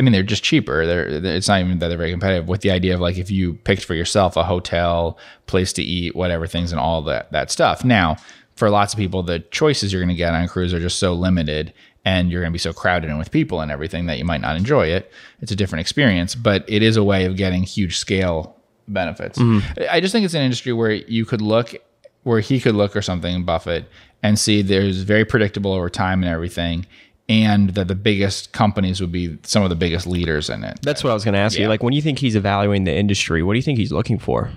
I 0.00 0.02
mean, 0.02 0.12
they're 0.12 0.22
just 0.22 0.42
cheaper. 0.42 0.86
They're, 0.86 1.20
they're, 1.20 1.36
it's 1.36 1.46
not 1.46 1.60
even 1.60 1.78
that 1.80 1.88
they're 1.88 1.98
very 1.98 2.10
competitive 2.10 2.48
with 2.48 2.62
the 2.62 2.70
idea 2.70 2.94
of 2.94 3.00
like 3.00 3.18
if 3.18 3.30
you 3.30 3.52
picked 3.52 3.84
for 3.84 3.92
yourself 3.92 4.34
a 4.34 4.42
hotel, 4.42 5.18
place 5.46 5.74
to 5.74 5.82
eat, 5.82 6.16
whatever 6.16 6.46
things, 6.46 6.72
and 6.72 6.80
all 6.80 7.02
that 7.02 7.30
that 7.32 7.50
stuff. 7.50 7.84
Now, 7.84 8.16
for 8.54 8.70
lots 8.70 8.94
of 8.94 8.98
people, 8.98 9.22
the 9.22 9.40
choices 9.40 9.92
you're 9.92 10.00
going 10.00 10.08
to 10.08 10.14
get 10.14 10.32
on 10.32 10.42
a 10.42 10.48
cruise 10.48 10.72
are 10.72 10.80
just 10.80 10.98
so 10.98 11.12
limited, 11.12 11.74
and 12.06 12.30
you're 12.30 12.40
going 12.40 12.50
to 12.50 12.54
be 12.54 12.58
so 12.58 12.72
crowded 12.72 13.10
in 13.10 13.18
with 13.18 13.30
people 13.30 13.60
and 13.60 13.70
everything 13.70 14.06
that 14.06 14.16
you 14.16 14.24
might 14.24 14.40
not 14.40 14.56
enjoy 14.56 14.86
it. 14.86 15.12
It's 15.42 15.52
a 15.52 15.56
different 15.56 15.80
experience, 15.80 16.34
but 16.34 16.64
it 16.66 16.82
is 16.82 16.96
a 16.96 17.04
way 17.04 17.26
of 17.26 17.36
getting 17.36 17.62
huge 17.62 17.98
scale 17.98 18.56
benefits. 18.88 19.38
Mm-hmm. 19.38 19.82
I 19.90 20.00
just 20.00 20.12
think 20.12 20.24
it's 20.24 20.32
an 20.32 20.40
industry 20.40 20.72
where 20.72 20.92
you 20.92 21.26
could 21.26 21.42
look, 21.42 21.74
where 22.22 22.40
he 22.40 22.58
could 22.58 22.74
look 22.74 22.96
or 22.96 23.02
something, 23.02 23.44
Buffett, 23.44 23.84
and 24.22 24.38
see 24.38 24.62
there's 24.62 25.02
very 25.02 25.26
predictable 25.26 25.74
over 25.74 25.90
time 25.90 26.22
and 26.22 26.32
everything 26.32 26.86
and 27.28 27.70
that 27.70 27.88
the 27.88 27.94
biggest 27.94 28.52
companies 28.52 29.00
would 29.00 29.12
be 29.12 29.38
some 29.42 29.62
of 29.62 29.70
the 29.70 29.76
biggest 29.76 30.06
leaders 30.06 30.50
in 30.50 30.64
it. 30.64 30.80
That's 30.82 31.04
what 31.04 31.10
I 31.10 31.14
was 31.14 31.24
going 31.24 31.34
to 31.34 31.40
ask 31.40 31.56
yeah. 31.56 31.64
you. 31.64 31.68
Like, 31.68 31.82
when 31.82 31.92
you 31.92 32.02
think 32.02 32.18
he's 32.18 32.34
evaluating 32.34 32.84
the 32.84 32.94
industry, 32.94 33.42
what 33.42 33.54
do 33.54 33.58
you 33.58 33.62
think 33.62 33.78
he's 33.78 33.92
looking 33.92 34.18
for? 34.18 34.50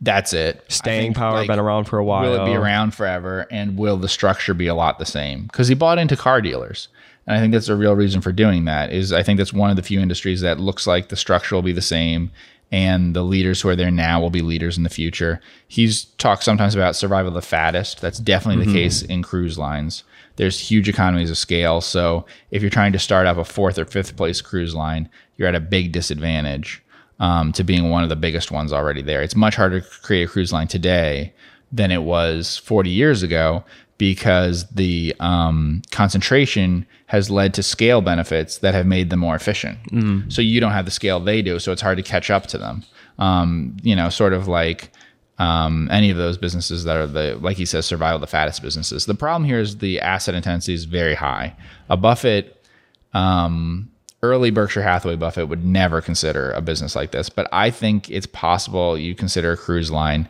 That's 0.00 0.34
it. 0.34 0.62
Staying 0.68 1.14
power, 1.14 1.36
like, 1.36 1.48
been 1.48 1.58
around 1.58 1.84
for 1.84 1.98
a 1.98 2.04
while. 2.04 2.30
Will 2.30 2.42
it 2.42 2.46
be 2.46 2.54
around 2.54 2.94
forever? 2.94 3.46
And 3.50 3.78
will 3.78 3.96
the 3.96 4.08
structure 4.08 4.52
be 4.52 4.66
a 4.66 4.74
lot 4.74 4.98
the 4.98 5.06
same? 5.06 5.44
Because 5.44 5.68
he 5.68 5.74
bought 5.74 5.98
into 5.98 6.16
car 6.16 6.42
dealers. 6.42 6.88
And 7.26 7.36
I 7.36 7.40
think 7.40 7.52
that's 7.52 7.68
a 7.68 7.76
real 7.76 7.96
reason 7.96 8.20
for 8.20 8.30
doing 8.30 8.66
that 8.66 8.92
is 8.92 9.12
I 9.12 9.22
think 9.22 9.38
that's 9.38 9.52
one 9.52 9.70
of 9.70 9.76
the 9.76 9.82
few 9.82 10.00
industries 10.00 10.42
that 10.42 10.60
looks 10.60 10.86
like 10.86 11.08
the 11.08 11.16
structure 11.16 11.54
will 11.54 11.62
be 11.62 11.72
the 11.72 11.82
same 11.82 12.30
and 12.72 13.14
the 13.14 13.22
leaders 13.22 13.60
who 13.60 13.68
are 13.68 13.76
there 13.76 13.90
now 13.90 14.20
will 14.20 14.30
be 14.30 14.42
leaders 14.42 14.76
in 14.76 14.82
the 14.82 14.88
future. 14.90 15.40
He's 15.68 16.04
talked 16.04 16.42
sometimes 16.42 16.74
about 16.74 16.96
survival 16.96 17.28
of 17.28 17.34
the 17.34 17.42
fattest. 17.42 18.00
That's 18.00 18.18
definitely 18.18 18.64
mm-hmm. 18.64 18.72
the 18.72 18.82
case 18.82 19.02
in 19.02 19.22
cruise 19.22 19.58
lines 19.58 20.04
there's 20.36 20.58
huge 20.60 20.88
economies 20.88 21.30
of 21.30 21.38
scale. 21.38 21.80
So 21.80 22.24
if 22.50 22.62
you're 22.62 22.70
trying 22.70 22.92
to 22.92 22.98
start 22.98 23.26
up 23.26 23.36
a 23.36 23.44
fourth 23.44 23.78
or 23.78 23.84
fifth 23.84 24.16
place 24.16 24.40
cruise 24.40 24.74
line, 24.74 25.08
you're 25.36 25.48
at 25.48 25.54
a 25.54 25.60
big 25.60 25.92
disadvantage 25.92 26.82
um, 27.18 27.52
to 27.52 27.64
being 27.64 27.90
one 27.90 28.02
of 28.02 28.08
the 28.08 28.16
biggest 28.16 28.50
ones 28.50 28.72
already 28.72 29.02
there. 29.02 29.22
It's 29.22 29.34
much 29.34 29.56
harder 29.56 29.80
to 29.80 30.00
create 30.02 30.24
a 30.24 30.28
cruise 30.28 30.52
line 30.52 30.68
today 30.68 31.32
than 31.72 31.90
it 31.90 32.02
was 32.02 32.58
40 32.58 32.90
years 32.90 33.22
ago 33.22 33.64
because 33.98 34.66
the 34.70 35.14
um, 35.20 35.82
concentration 35.90 36.86
has 37.06 37.30
led 37.30 37.54
to 37.54 37.62
scale 37.62 38.00
benefits 38.00 38.58
that 38.58 38.74
have 38.74 38.86
made 38.86 39.10
them 39.10 39.20
more 39.20 39.34
efficient. 39.34 39.78
Mm. 39.90 40.32
So 40.32 40.42
you 40.42 40.60
don't 40.60 40.72
have 40.72 40.84
the 40.84 40.90
scale 40.90 41.20
they 41.20 41.40
do, 41.42 41.58
so 41.58 41.72
it's 41.72 41.82
hard 41.82 41.96
to 41.96 42.02
catch 42.02 42.30
up 42.30 42.46
to 42.48 42.58
them. 42.58 42.84
Um, 43.18 43.76
you 43.82 43.96
know, 43.96 44.10
sort 44.10 44.32
of 44.32 44.48
like 44.48 44.90
um, 45.38 45.88
any 45.90 46.10
of 46.10 46.16
those 46.16 46.38
businesses 46.38 46.84
that 46.84 46.96
are 46.96 47.06
the 47.06 47.38
like 47.40 47.56
he 47.56 47.66
says 47.66 47.86
survival 47.86 48.18
the 48.18 48.26
fattest 48.26 48.62
businesses 48.62 49.06
the 49.06 49.14
problem 49.14 49.44
here 49.44 49.60
is 49.60 49.78
the 49.78 50.00
asset 50.00 50.34
intensity 50.34 50.72
is 50.72 50.84
very 50.84 51.14
high 51.14 51.54
a 51.90 51.96
buffett 51.96 52.64
um, 53.12 53.90
early 54.22 54.50
berkshire 54.50 54.82
hathaway 54.82 55.14
buffett 55.14 55.48
would 55.48 55.64
never 55.64 56.00
consider 56.00 56.52
a 56.52 56.62
business 56.62 56.96
like 56.96 57.10
this 57.10 57.28
but 57.28 57.46
i 57.52 57.70
think 57.70 58.10
it's 58.10 58.26
possible 58.26 58.96
you 58.96 59.14
consider 59.14 59.52
a 59.52 59.56
cruise 59.56 59.90
line 59.90 60.26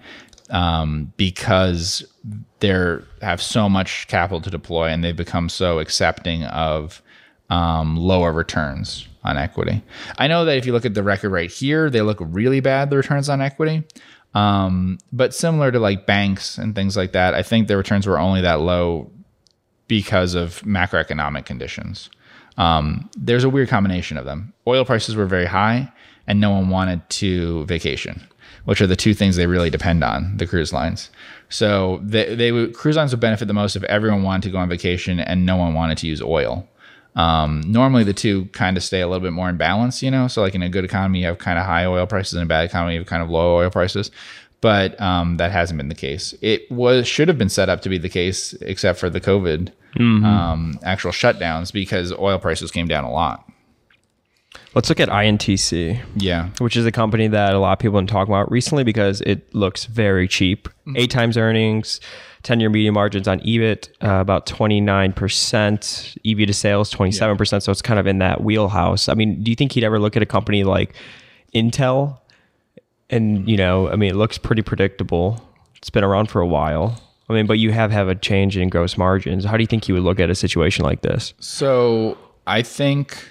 um, 0.50 1.12
because 1.16 2.04
they 2.60 2.98
have 3.22 3.42
so 3.42 3.68
much 3.68 4.06
capital 4.08 4.40
to 4.40 4.50
deploy 4.50 4.88
and 4.88 5.02
they've 5.04 5.16
become 5.16 5.48
so 5.48 5.78
accepting 5.78 6.44
of 6.44 7.02
um, 7.50 7.96
lower 7.96 8.32
returns 8.32 9.08
on 9.24 9.36
equity. 9.36 9.82
I 10.18 10.28
know 10.28 10.44
that 10.44 10.56
if 10.56 10.66
you 10.66 10.72
look 10.72 10.84
at 10.84 10.94
the 10.94 11.02
record 11.02 11.30
right 11.30 11.50
here, 11.50 11.90
they 11.90 12.02
look 12.02 12.18
really 12.20 12.60
bad, 12.60 12.90
the 12.90 12.96
returns 12.96 13.28
on 13.28 13.40
equity. 13.40 13.84
Um, 14.34 14.98
but 15.12 15.34
similar 15.34 15.70
to 15.72 15.78
like 15.78 16.06
banks 16.06 16.58
and 16.58 16.74
things 16.74 16.96
like 16.96 17.12
that, 17.12 17.34
I 17.34 17.42
think 17.42 17.68
the 17.68 17.76
returns 17.76 18.06
were 18.06 18.18
only 18.18 18.42
that 18.42 18.60
low 18.60 19.10
because 19.88 20.34
of 20.34 20.60
macroeconomic 20.62 21.46
conditions. 21.46 22.10
Um, 22.58 23.08
there's 23.16 23.44
a 23.44 23.50
weird 23.50 23.68
combination 23.68 24.16
of 24.16 24.24
them. 24.24 24.52
Oil 24.66 24.84
prices 24.84 25.14
were 25.14 25.26
very 25.26 25.46
high, 25.46 25.92
and 26.26 26.40
no 26.40 26.50
one 26.50 26.68
wanted 26.68 27.08
to 27.10 27.64
vacation, 27.66 28.26
which 28.66 28.80
are 28.80 28.86
the 28.86 28.96
two 28.96 29.14
things 29.14 29.36
they 29.36 29.46
really 29.46 29.70
depend 29.70 30.04
on. 30.04 30.36
The 30.36 30.46
cruise 30.46 30.72
lines. 30.72 31.08
So 31.48 32.00
they, 32.02 32.34
they 32.34 32.52
would, 32.52 32.74
cruise 32.74 32.96
lines 32.96 33.12
would 33.12 33.20
benefit 33.20 33.48
the 33.48 33.54
most 33.54 33.76
if 33.76 33.84
everyone 33.84 34.22
wanted 34.22 34.42
to 34.42 34.50
go 34.50 34.58
on 34.58 34.68
vacation 34.68 35.18
and 35.18 35.46
no 35.46 35.56
one 35.56 35.72
wanted 35.72 35.98
to 35.98 36.06
use 36.06 36.20
oil. 36.20 36.68
Um, 37.14 37.62
normally, 37.66 38.04
the 38.04 38.12
two 38.12 38.46
kind 38.46 38.76
of 38.76 38.82
stay 38.82 39.00
a 39.00 39.08
little 39.08 39.22
bit 39.22 39.32
more 39.32 39.48
in 39.48 39.56
balance, 39.56 40.02
you 40.02 40.10
know. 40.10 40.28
So, 40.28 40.42
like 40.42 40.54
in 40.54 40.62
a 40.62 40.68
good 40.68 40.84
economy, 40.84 41.20
you 41.20 41.26
have 41.26 41.38
kind 41.38 41.58
of 41.58 41.64
high 41.64 41.86
oil 41.86 42.06
prices, 42.06 42.34
in 42.34 42.42
a 42.42 42.46
bad 42.46 42.66
economy, 42.66 42.92
you 42.92 43.00
have 43.00 43.08
kind 43.08 43.22
of 43.22 43.30
low 43.30 43.56
oil 43.56 43.70
prices. 43.70 44.10
But 44.60 45.00
um, 45.00 45.36
that 45.38 45.50
hasn't 45.50 45.78
been 45.78 45.88
the 45.88 45.94
case. 45.94 46.34
It 46.42 46.70
was 46.70 47.06
should 47.06 47.28
have 47.28 47.38
been 47.38 47.48
set 47.48 47.70
up 47.70 47.80
to 47.82 47.88
be 47.88 47.96
the 47.96 48.08
case, 48.10 48.52
except 48.54 48.98
for 48.98 49.08
the 49.08 49.20
COVID 49.20 49.72
mm-hmm. 49.96 50.24
um, 50.24 50.78
actual 50.82 51.10
shutdowns, 51.10 51.72
because 51.72 52.12
oil 52.12 52.38
prices 52.38 52.70
came 52.70 52.86
down 52.86 53.04
a 53.04 53.10
lot. 53.10 53.45
Let's 54.74 54.88
look 54.88 55.00
at 55.00 55.08
INTC, 55.08 56.00
Yeah. 56.16 56.48
which 56.58 56.76
is 56.76 56.84
a 56.86 56.92
company 56.92 57.28
that 57.28 57.54
a 57.54 57.58
lot 57.58 57.72
of 57.72 57.78
people 57.78 57.96
have 57.98 58.06
been 58.06 58.12
talking 58.12 58.32
about 58.32 58.50
recently 58.50 58.84
because 58.84 59.20
it 59.22 59.54
looks 59.54 59.84
very 59.86 60.28
cheap. 60.28 60.68
Eight 60.94 61.10
times 61.10 61.36
earnings, 61.36 62.00
10 62.42 62.60
year 62.60 62.68
median 62.70 62.94
margins 62.94 63.26
on 63.26 63.40
EBIT, 63.40 63.88
uh, 64.02 64.20
about 64.20 64.46
29%, 64.46 66.16
EV 66.24 66.46
to 66.46 66.52
sales, 66.54 66.90
27%. 66.92 67.62
So 67.62 67.72
it's 67.72 67.82
kind 67.82 67.98
of 67.98 68.06
in 68.06 68.18
that 68.18 68.42
wheelhouse. 68.42 69.08
I 69.08 69.14
mean, 69.14 69.42
do 69.42 69.50
you 69.50 69.56
think 69.56 69.72
he'd 69.72 69.84
ever 69.84 69.98
look 69.98 70.16
at 70.16 70.22
a 70.22 70.26
company 70.26 70.64
like 70.64 70.94
Intel? 71.54 72.18
And, 73.10 73.48
you 73.48 73.56
know, 73.56 73.88
I 73.88 73.96
mean, 73.96 74.10
it 74.10 74.16
looks 74.16 74.36
pretty 74.38 74.62
predictable. 74.62 75.40
It's 75.76 75.90
been 75.90 76.04
around 76.04 76.26
for 76.30 76.40
a 76.40 76.46
while. 76.46 77.00
I 77.28 77.32
mean, 77.32 77.46
but 77.46 77.58
you 77.58 77.72
have 77.72 77.90
have 77.90 78.08
a 78.08 78.14
change 78.14 78.56
in 78.56 78.68
gross 78.68 78.96
margins. 78.96 79.44
How 79.44 79.56
do 79.56 79.62
you 79.62 79.66
think 79.66 79.84
he 79.84 79.92
would 79.92 80.02
look 80.02 80.20
at 80.20 80.30
a 80.30 80.34
situation 80.34 80.84
like 80.84 81.02
this? 81.02 81.34
So 81.40 82.16
I 82.46 82.62
think 82.62 83.28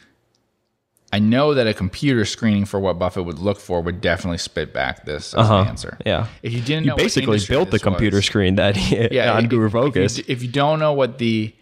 I 1.13 1.19
know 1.19 1.53
that 1.53 1.65
a 1.67 1.73
computer 1.73 2.25
screening 2.25 2.65
for 2.65 2.79
what 2.79 2.99
Buffett 2.99 3.25
would 3.25 3.39
look 3.39 3.59
for 3.59 3.79
would 3.81 4.01
definitely 4.01 4.37
spit 4.39 4.73
back 4.73 5.05
this 5.05 5.33
an 5.33 5.39
answer. 5.67 5.89
Uh-huh. 5.99 6.03
Yeah. 6.05 6.27
If 6.43 6.51
you 6.53 6.61
didn't 6.61 6.85
You 6.85 6.89
know, 6.91 6.95
basically 6.97 7.39
built 7.47 7.71
the 7.71 7.79
computer 7.79 8.17
was- 8.17 8.25
screen 8.25 8.55
that 8.55 8.75
he, 8.75 9.07
yeah, 9.15 9.33
on 9.33 9.45
if- 9.45 9.49
Guru 9.49 9.67
if 9.67 9.71
Focus. 9.71 10.17
you, 10.17 10.23
if 10.27 10.41
you 10.43 10.49
don't 10.49 10.79
know 10.79 10.91
what 10.93 11.17
the 11.19 11.53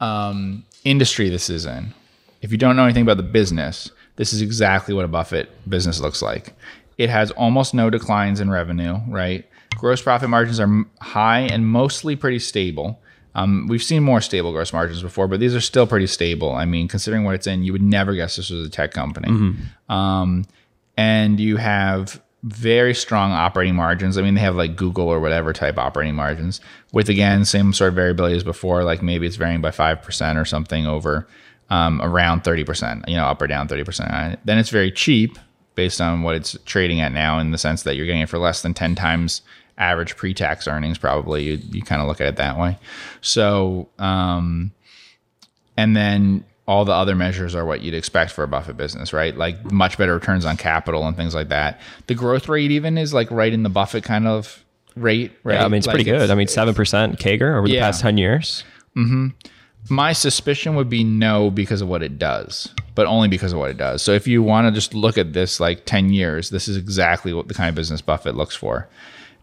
um, 0.00 0.64
industry 0.84 1.28
this 1.28 1.48
is 1.50 1.66
in, 1.66 1.94
if 2.42 2.50
you 2.52 2.58
don't 2.58 2.76
know 2.76 2.84
anything 2.84 3.02
about 3.02 3.16
the 3.16 3.22
business, 3.22 3.90
this 4.16 4.32
is 4.32 4.42
exactly 4.42 4.94
what 4.94 5.04
a 5.04 5.08
Buffett 5.08 5.50
business 5.68 6.00
looks 6.00 6.22
like. 6.22 6.54
It 6.98 7.10
has 7.10 7.30
almost 7.32 7.74
no 7.74 7.90
declines 7.90 8.40
in 8.40 8.50
revenue, 8.50 8.98
right? 9.08 9.46
Gross 9.76 10.00
profit 10.00 10.30
margins 10.30 10.58
are 10.58 10.84
high 11.00 11.40
and 11.40 11.66
mostly 11.66 12.16
pretty 12.16 12.38
stable. 12.38 12.98
Um, 13.36 13.66
we've 13.68 13.82
seen 13.82 14.02
more 14.02 14.22
stable 14.22 14.50
gross 14.50 14.72
margins 14.72 15.02
before, 15.02 15.28
but 15.28 15.40
these 15.40 15.54
are 15.54 15.60
still 15.60 15.86
pretty 15.86 16.06
stable. 16.06 16.52
I 16.52 16.64
mean, 16.64 16.88
considering 16.88 17.22
what 17.24 17.34
it's 17.34 17.46
in, 17.46 17.62
you 17.62 17.72
would 17.72 17.82
never 17.82 18.14
guess 18.14 18.36
this 18.36 18.48
was 18.50 18.66
a 18.66 18.70
tech 18.70 18.92
company. 18.92 19.28
Um, 19.90 20.46
and 20.96 21.38
you 21.38 21.58
have 21.58 22.22
very 22.42 22.94
strong 22.94 23.32
operating 23.32 23.74
margins. 23.74 24.16
I 24.16 24.22
mean, 24.22 24.34
they 24.34 24.40
have 24.40 24.56
like 24.56 24.74
Google 24.74 25.08
or 25.08 25.20
whatever 25.20 25.52
type 25.52 25.76
operating 25.76 26.14
margins 26.14 26.62
with 26.92 27.10
again 27.10 27.44
same 27.44 27.74
sort 27.74 27.88
of 27.88 27.94
variability 27.94 28.36
as 28.36 28.44
before. 28.44 28.84
Like 28.84 29.02
maybe 29.02 29.26
it's 29.26 29.36
varying 29.36 29.60
by 29.60 29.70
five 29.70 30.00
percent 30.00 30.38
or 30.38 30.46
something 30.46 30.86
over 30.86 31.28
um, 31.68 32.00
around 32.00 32.42
thirty 32.42 32.64
percent. 32.64 33.04
You 33.06 33.16
know, 33.16 33.26
up 33.26 33.42
or 33.42 33.46
down 33.46 33.68
thirty 33.68 33.84
percent. 33.84 34.40
Then 34.46 34.58
it's 34.58 34.70
very 34.70 34.90
cheap 34.90 35.38
based 35.74 36.00
on 36.00 36.22
what 36.22 36.36
it's 36.36 36.56
trading 36.64 37.02
at 37.02 37.12
now, 37.12 37.38
in 37.38 37.50
the 37.50 37.58
sense 37.58 37.82
that 37.82 37.96
you're 37.96 38.06
getting 38.06 38.22
it 38.22 38.30
for 38.30 38.38
less 38.38 38.62
than 38.62 38.72
ten 38.72 38.94
times 38.94 39.42
average 39.78 40.16
pre-tax 40.16 40.66
earnings. 40.68 40.98
Probably 40.98 41.44
you 41.44 41.58
you 41.70 41.82
kind 41.82 42.00
of 42.02 42.08
look 42.08 42.20
at 42.20 42.26
it 42.28 42.36
that 42.36 42.58
way. 42.58 42.78
So. 43.20 43.88
Um, 43.98 44.72
and 45.76 45.94
then 45.94 46.42
all 46.66 46.84
the 46.84 46.92
other 46.92 47.14
measures 47.14 47.54
are 47.54 47.64
what 47.64 47.82
you'd 47.82 47.94
expect 47.94 48.32
for 48.32 48.42
a 48.42 48.48
Buffett 48.48 48.76
business, 48.76 49.12
right? 49.12 49.36
Like 49.36 49.70
much 49.70 49.98
better 49.98 50.14
returns 50.14 50.44
on 50.44 50.56
capital 50.56 51.06
and 51.06 51.16
things 51.16 51.34
like 51.34 51.50
that. 51.50 51.80
The 52.06 52.14
growth 52.14 52.48
rate 52.48 52.70
even 52.70 52.98
is 52.98 53.12
like 53.14 53.30
right 53.30 53.52
in 53.52 53.62
the 53.62 53.68
Buffett 53.68 54.02
kind 54.02 54.26
of 54.26 54.64
rate, 54.96 55.32
right? 55.44 55.56
Yeah, 55.56 55.64
I 55.64 55.68
mean, 55.68 55.78
it's 55.78 55.86
Like, 55.86 55.94
pretty 55.96 56.10
good. 56.10 56.30
I 56.30 56.34
mean, 56.34 56.46
7% 56.48 56.74
CAGR 57.18 57.58
over 57.58 57.68
the 57.68 57.74
Yeah. 57.74 57.82
past 57.82 58.00
10 58.00 58.16
years. 58.18 58.64
my 59.88 60.12
suspicion 60.12 60.74
would 60.74 60.88
be 60.88 61.04
no 61.04 61.50
because 61.50 61.82
of 61.82 61.88
what 61.88 62.02
it 62.02 62.18
does, 62.18 62.74
but 62.96 63.06
only 63.06 63.28
because 63.28 63.52
of 63.52 63.58
what 63.58 63.70
it 63.70 63.76
does. 63.76 64.02
So 64.02 64.12
if 64.12 64.26
you 64.26 64.42
want 64.42 64.66
to 64.66 64.72
just 64.72 64.94
look 64.94 65.16
at 65.18 65.34
this 65.34 65.60
like 65.60 65.84
10 65.84 66.10
years, 66.10 66.50
this 66.50 66.66
is 66.66 66.76
exactly 66.76 67.32
what 67.32 67.46
the 67.48 67.54
kind 67.54 67.68
of 67.68 67.74
business 67.76 68.00
Buffett 68.00 68.34
looks 68.34 68.56
for. 68.56 68.88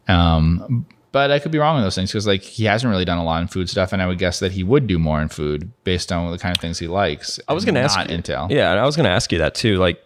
Um, 0.07 0.85
but 1.11 1.29
I 1.31 1.37
could 1.39 1.51
be 1.51 1.59
wrong 1.59 1.77
on 1.77 1.83
those 1.83 1.95
things 1.95 2.11
because 2.11 2.25
like 2.25 2.41
he 2.41 2.65
hasn't 2.65 2.89
really 2.89 3.05
done 3.05 3.17
a 3.19 3.23
lot 3.23 3.41
in 3.41 3.47
food 3.47 3.69
stuff, 3.69 3.93
and 3.93 4.01
I 4.01 4.07
would 4.07 4.17
guess 4.17 4.39
that 4.39 4.51
he 4.51 4.63
would 4.63 4.87
do 4.87 4.97
more 4.97 5.21
in 5.21 5.29
food 5.29 5.71
based 5.83 6.11
on 6.11 6.31
the 6.31 6.37
kind 6.39 6.55
of 6.55 6.61
things 6.61 6.79
he 6.79 6.87
likes. 6.87 7.39
I 7.47 7.53
was 7.53 7.65
going 7.65 7.75
to 7.75 7.81
ask 7.81 7.99
you- 7.99 8.17
Intel. 8.17 8.49
Yeah, 8.49 8.71
and 8.71 8.79
I 8.79 8.85
was 8.85 8.95
going 8.95 9.05
to 9.05 9.11
ask 9.11 9.31
you 9.31 9.37
that 9.37 9.53
too. 9.55 9.77
Like, 9.77 10.01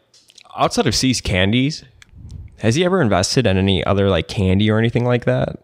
outside 0.58 0.86
of 0.86 0.94
See's 0.96 1.22
Candies, 1.22 1.84
has 2.60 2.76
he 2.76 2.84
ever 2.84 3.02
invested 3.02 3.48
in 3.48 3.58
any 3.58 3.84
other 3.86 4.10
like 4.10 4.28
candy 4.28 4.70
or 4.70 4.78
anything 4.80 5.06
like 5.06 5.26
that? 5.26 5.64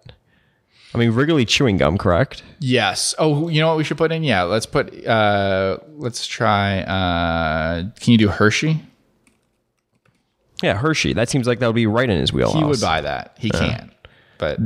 I 0.95 0.99
mean, 0.99 1.09
Wrigley 1.11 1.43
chewing 1.43 1.77
gum, 1.77 1.97
correct? 1.97 2.43
Yes. 2.59 3.15
Oh, 3.17 3.49
you 3.49 3.59
know 3.59 3.67
what 3.67 3.77
we 3.77 3.83
should 3.83 3.97
put 3.97 4.11
in? 4.11 4.23
Yeah, 4.23 4.43
let's 4.43 4.67
put. 4.67 5.05
uh 5.05 5.79
Let's 5.95 6.25
try. 6.27 6.81
uh 6.83 7.83
Can 7.99 8.11
you 8.11 8.17
do 8.19 8.27
Hershey? 8.29 8.79
Yeah, 10.61 10.75
Hershey. 10.77 11.13
That 11.13 11.29
seems 11.29 11.47
like 11.47 11.59
that 11.59 11.67
would 11.67 11.75
be 11.75 11.87
right 11.87 12.09
in 12.09 12.17
his 12.19 12.31
wheelhouse. 12.31 12.55
He 12.55 12.63
would 12.63 12.79
buy 12.79 13.01
that. 13.01 13.35
He 13.39 13.49
can. 13.49 13.91
But 14.37 14.59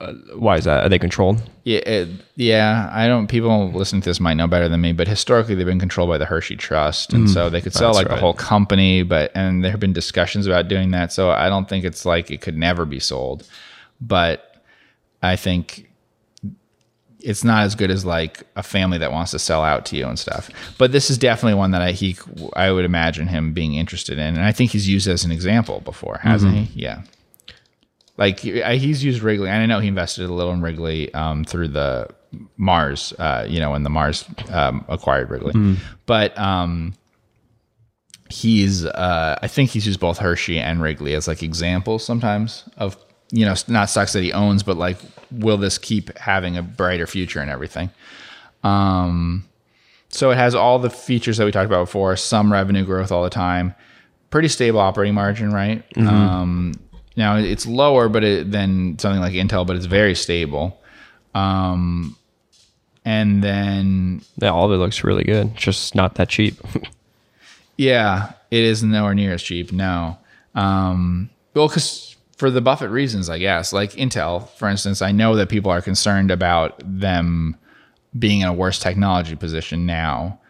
uh, 0.00 0.12
Why 0.36 0.56
is 0.56 0.64
that? 0.64 0.84
Are 0.84 0.88
they 0.88 0.98
controlled? 0.98 1.42
yeah, 1.64 1.78
it, 1.80 2.08
yeah. 2.36 2.90
I 2.92 3.06
don't. 3.06 3.28
People 3.28 3.70
listening 3.70 4.02
to 4.02 4.10
this 4.10 4.18
might 4.20 4.34
know 4.34 4.48
better 4.48 4.68
than 4.68 4.80
me, 4.80 4.92
but 4.92 5.06
historically 5.06 5.54
they've 5.54 5.66
been 5.66 5.78
controlled 5.78 6.10
by 6.10 6.18
the 6.18 6.24
Hershey 6.26 6.56
Trust, 6.56 7.12
and 7.12 7.28
mm, 7.28 7.32
so 7.32 7.48
they 7.48 7.60
could 7.60 7.72
sell 7.72 7.92
Mm, 7.92 7.96
like 7.96 8.08
the 8.08 8.16
whole 8.16 8.34
company. 8.34 9.02
But 9.04 9.30
and 9.34 9.62
there 9.62 9.70
have 9.70 9.80
been 9.80 9.92
discussions 9.92 10.46
about 10.46 10.68
doing 10.68 10.90
that. 10.90 11.12
So 11.12 11.30
I 11.30 11.48
don't 11.48 11.68
think 11.68 11.84
it's 11.84 12.04
like 12.04 12.30
it 12.30 12.40
could 12.40 12.56
never 12.56 12.84
be 12.84 12.98
sold. 13.00 13.48
But 14.00 14.56
I 15.22 15.36
think 15.36 15.88
it's 17.20 17.44
not 17.44 17.62
as 17.62 17.76
good 17.76 17.88
as 17.92 18.04
like 18.04 18.42
a 18.56 18.62
family 18.64 18.98
that 18.98 19.12
wants 19.12 19.30
to 19.30 19.38
sell 19.38 19.62
out 19.62 19.86
to 19.86 19.96
you 19.96 20.06
and 20.06 20.18
stuff. 20.18 20.50
But 20.78 20.90
this 20.90 21.08
is 21.08 21.16
definitely 21.16 21.54
one 21.54 21.70
that 21.70 21.80
I 21.80 21.92
he 21.92 22.16
I 22.56 22.72
would 22.72 22.84
imagine 22.84 23.28
him 23.28 23.52
being 23.52 23.74
interested 23.74 24.18
in, 24.18 24.34
and 24.34 24.40
I 24.44 24.50
think 24.50 24.72
he's 24.72 24.88
used 24.88 25.06
as 25.06 25.24
an 25.24 25.30
example 25.30 25.80
before, 25.84 26.18
hasn't 26.24 26.54
he? 26.54 26.62
Mm-hmm. 26.62 26.78
Yeah. 26.78 27.02
Like 28.18 28.40
he's 28.40 29.02
used 29.02 29.22
Wrigley, 29.22 29.48
and 29.48 29.62
I 29.62 29.66
know 29.66 29.80
he 29.80 29.88
invested 29.88 30.28
a 30.28 30.32
little 30.32 30.52
in 30.52 30.60
Wrigley 30.60 31.12
um, 31.14 31.44
through 31.44 31.68
the 31.68 32.08
Mars, 32.56 33.12
uh, 33.18 33.46
you 33.48 33.58
know, 33.58 33.70
when 33.70 33.82
the 33.82 33.90
Mars 33.90 34.24
um, 34.50 34.84
acquired 34.88 35.30
Wrigley. 35.30 35.52
But 36.06 36.38
um, 36.38 36.94
he's, 38.28 38.84
uh, 38.84 39.38
I 39.42 39.48
think 39.48 39.70
he's 39.70 39.86
used 39.86 40.00
both 40.00 40.18
Hershey 40.18 40.58
and 40.58 40.82
Wrigley 40.82 41.14
as 41.14 41.26
like 41.26 41.42
examples 41.42 42.04
sometimes 42.04 42.64
of, 42.76 42.96
you 43.30 43.46
know, 43.46 43.54
not 43.68 43.88
stocks 43.88 44.12
that 44.12 44.22
he 44.22 44.32
owns, 44.32 44.62
but 44.62 44.76
like, 44.76 44.98
will 45.30 45.56
this 45.56 45.78
keep 45.78 46.16
having 46.18 46.56
a 46.56 46.62
brighter 46.62 47.06
future 47.06 47.40
and 47.40 47.50
everything? 47.50 47.90
Um, 48.62 49.48
so 50.10 50.30
it 50.30 50.36
has 50.36 50.54
all 50.54 50.78
the 50.78 50.90
features 50.90 51.38
that 51.38 51.46
we 51.46 51.50
talked 51.50 51.66
about 51.66 51.86
before, 51.86 52.14
some 52.16 52.52
revenue 52.52 52.84
growth 52.84 53.10
all 53.10 53.24
the 53.24 53.30
time, 53.30 53.74
pretty 54.30 54.48
stable 54.48 54.80
operating 54.80 55.14
margin, 55.14 55.50
right? 55.50 55.82
Um, 55.96 56.74
now 57.16 57.36
it's 57.36 57.66
lower, 57.66 58.08
but 58.08 58.24
it, 58.24 58.50
than 58.50 58.98
something 58.98 59.20
like 59.20 59.34
Intel, 59.34 59.66
but 59.66 59.76
it's 59.76 59.86
very 59.86 60.14
stable. 60.14 60.80
Um, 61.34 62.16
and 63.04 63.42
then 63.42 64.22
Yeah, 64.36 64.50
all 64.50 64.66
of 64.66 64.72
it 64.72 64.76
looks 64.82 65.04
really 65.04 65.24
good. 65.24 65.52
It's 65.54 65.62
just 65.62 65.94
not 65.94 66.14
that 66.16 66.28
cheap. 66.28 66.54
yeah, 67.76 68.32
it 68.50 68.64
is 68.64 68.82
nowhere 68.82 69.14
near 69.14 69.34
as 69.34 69.42
cheap. 69.42 69.72
No, 69.72 70.18
um, 70.54 71.30
well, 71.54 71.68
because 71.68 72.16
for 72.36 72.50
the 72.50 72.60
Buffett 72.60 72.90
reasons, 72.90 73.30
I 73.30 73.38
guess, 73.38 73.72
like 73.72 73.92
Intel, 73.92 74.48
for 74.50 74.68
instance, 74.68 75.02
I 75.02 75.12
know 75.12 75.36
that 75.36 75.48
people 75.48 75.70
are 75.70 75.82
concerned 75.82 76.30
about 76.30 76.74
them 76.84 77.56
being 78.18 78.40
in 78.40 78.48
a 78.48 78.52
worse 78.52 78.78
technology 78.78 79.36
position 79.36 79.86
now, 79.86 80.40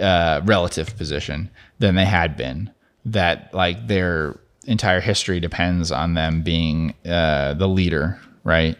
uh, 0.00 0.40
relative 0.44 0.96
position 0.96 1.50
than 1.78 1.94
they 1.94 2.04
had 2.04 2.36
been. 2.36 2.70
That 3.06 3.52
like 3.52 3.86
their 3.86 4.38
entire 4.66 5.00
history 5.00 5.40
depends 5.40 5.90
on 5.92 6.14
them 6.14 6.42
being 6.42 6.94
uh, 7.06 7.54
the 7.54 7.68
leader, 7.68 8.20
right? 8.44 8.76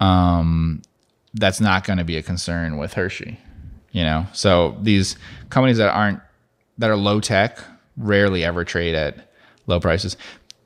Um, 0.00 0.82
that's 1.34 1.60
not 1.60 1.84
going 1.84 1.98
to 1.98 2.04
be 2.04 2.16
a 2.16 2.22
concern 2.22 2.76
with 2.76 2.94
Hershey, 2.94 3.38
you 3.92 4.02
know. 4.02 4.26
So 4.32 4.76
these 4.80 5.16
companies 5.50 5.78
that 5.78 5.90
aren't 5.90 6.20
that 6.78 6.90
are 6.90 6.96
low 6.96 7.20
tech 7.20 7.58
rarely 7.96 8.44
ever 8.44 8.64
trade 8.64 8.94
at 8.94 9.30
low 9.66 9.80
prices. 9.80 10.16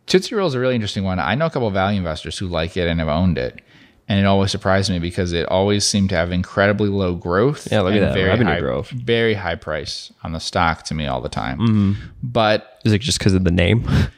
Tootsie 0.07 0.35
Roll 0.35 0.47
is 0.47 0.55
a 0.55 0.61
really 0.61 0.75
interesting 0.75 1.05
one. 1.05 1.19
I 1.19 1.35
know 1.35 1.47
a 1.47 1.51
couple 1.51 1.69
of 1.69 1.75
value 1.75 1.99
investors 1.99 2.39
who 2.39 2.47
like 2.47 2.77
it 2.77 2.87
and 2.89 3.01
have 3.01 3.09
owned 3.09 3.39
it, 3.39 3.61
and 4.09 4.21
it 4.21 4.25
always 4.25 4.53
surprised 4.53 4.89
me 4.91 5.01
because 5.01 5.33
it 5.33 5.47
always 5.49 5.85
seemed 5.85 6.11
to 6.11 6.15
have 6.15 6.31
incredibly 6.31 6.89
low 6.89 7.15
growth. 7.15 7.71
Yeah, 7.71 7.81
look 7.81 7.95
at 7.95 8.01
that 8.01 8.15
very 8.15 8.29
revenue 8.29 8.53
high, 8.53 8.61
growth. 8.61 8.89
very 8.91 9.35
high 9.35 9.57
price 9.57 10.13
on 10.23 10.33
the 10.33 10.39
stock 10.41 10.85
to 10.85 10.95
me 10.95 11.07
all 11.07 11.21
the 11.21 11.29
time. 11.29 11.59
Mm-hmm. 11.59 11.93
But 12.23 12.81
Is 12.85 12.93
it 12.93 13.01
just 13.01 13.19
because 13.19 13.35
of 13.35 13.45
the 13.45 13.51
name? 13.51 13.87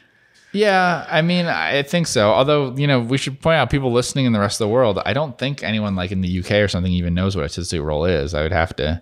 yeah, 0.51 1.05
I 1.09 1.21
mean, 1.21 1.45
I 1.45 1.83
think 1.83 2.07
so. 2.07 2.31
Although, 2.31 2.75
you 2.75 2.87
know, 2.87 2.99
we 2.99 3.17
should 3.17 3.39
point 3.41 3.57
out 3.57 3.69
people 3.69 3.91
listening 3.91 4.25
in 4.25 4.33
the 4.33 4.39
rest 4.39 4.59
of 4.59 4.67
the 4.67 4.73
world. 4.73 4.99
I 5.05 5.13
don't 5.13 5.37
think 5.37 5.63
anyone 5.63 5.95
like 5.95 6.11
in 6.11 6.21
the 6.21 6.39
UK 6.39 6.51
or 6.53 6.67
something 6.67 6.91
even 6.91 7.13
knows 7.13 7.35
what 7.35 7.45
a 7.45 7.49
Tootsie 7.49 7.79
Roll 7.79 8.05
is. 8.05 8.33
I 8.33 8.41
would 8.41 8.51
have 8.51 8.75
to 8.77 9.01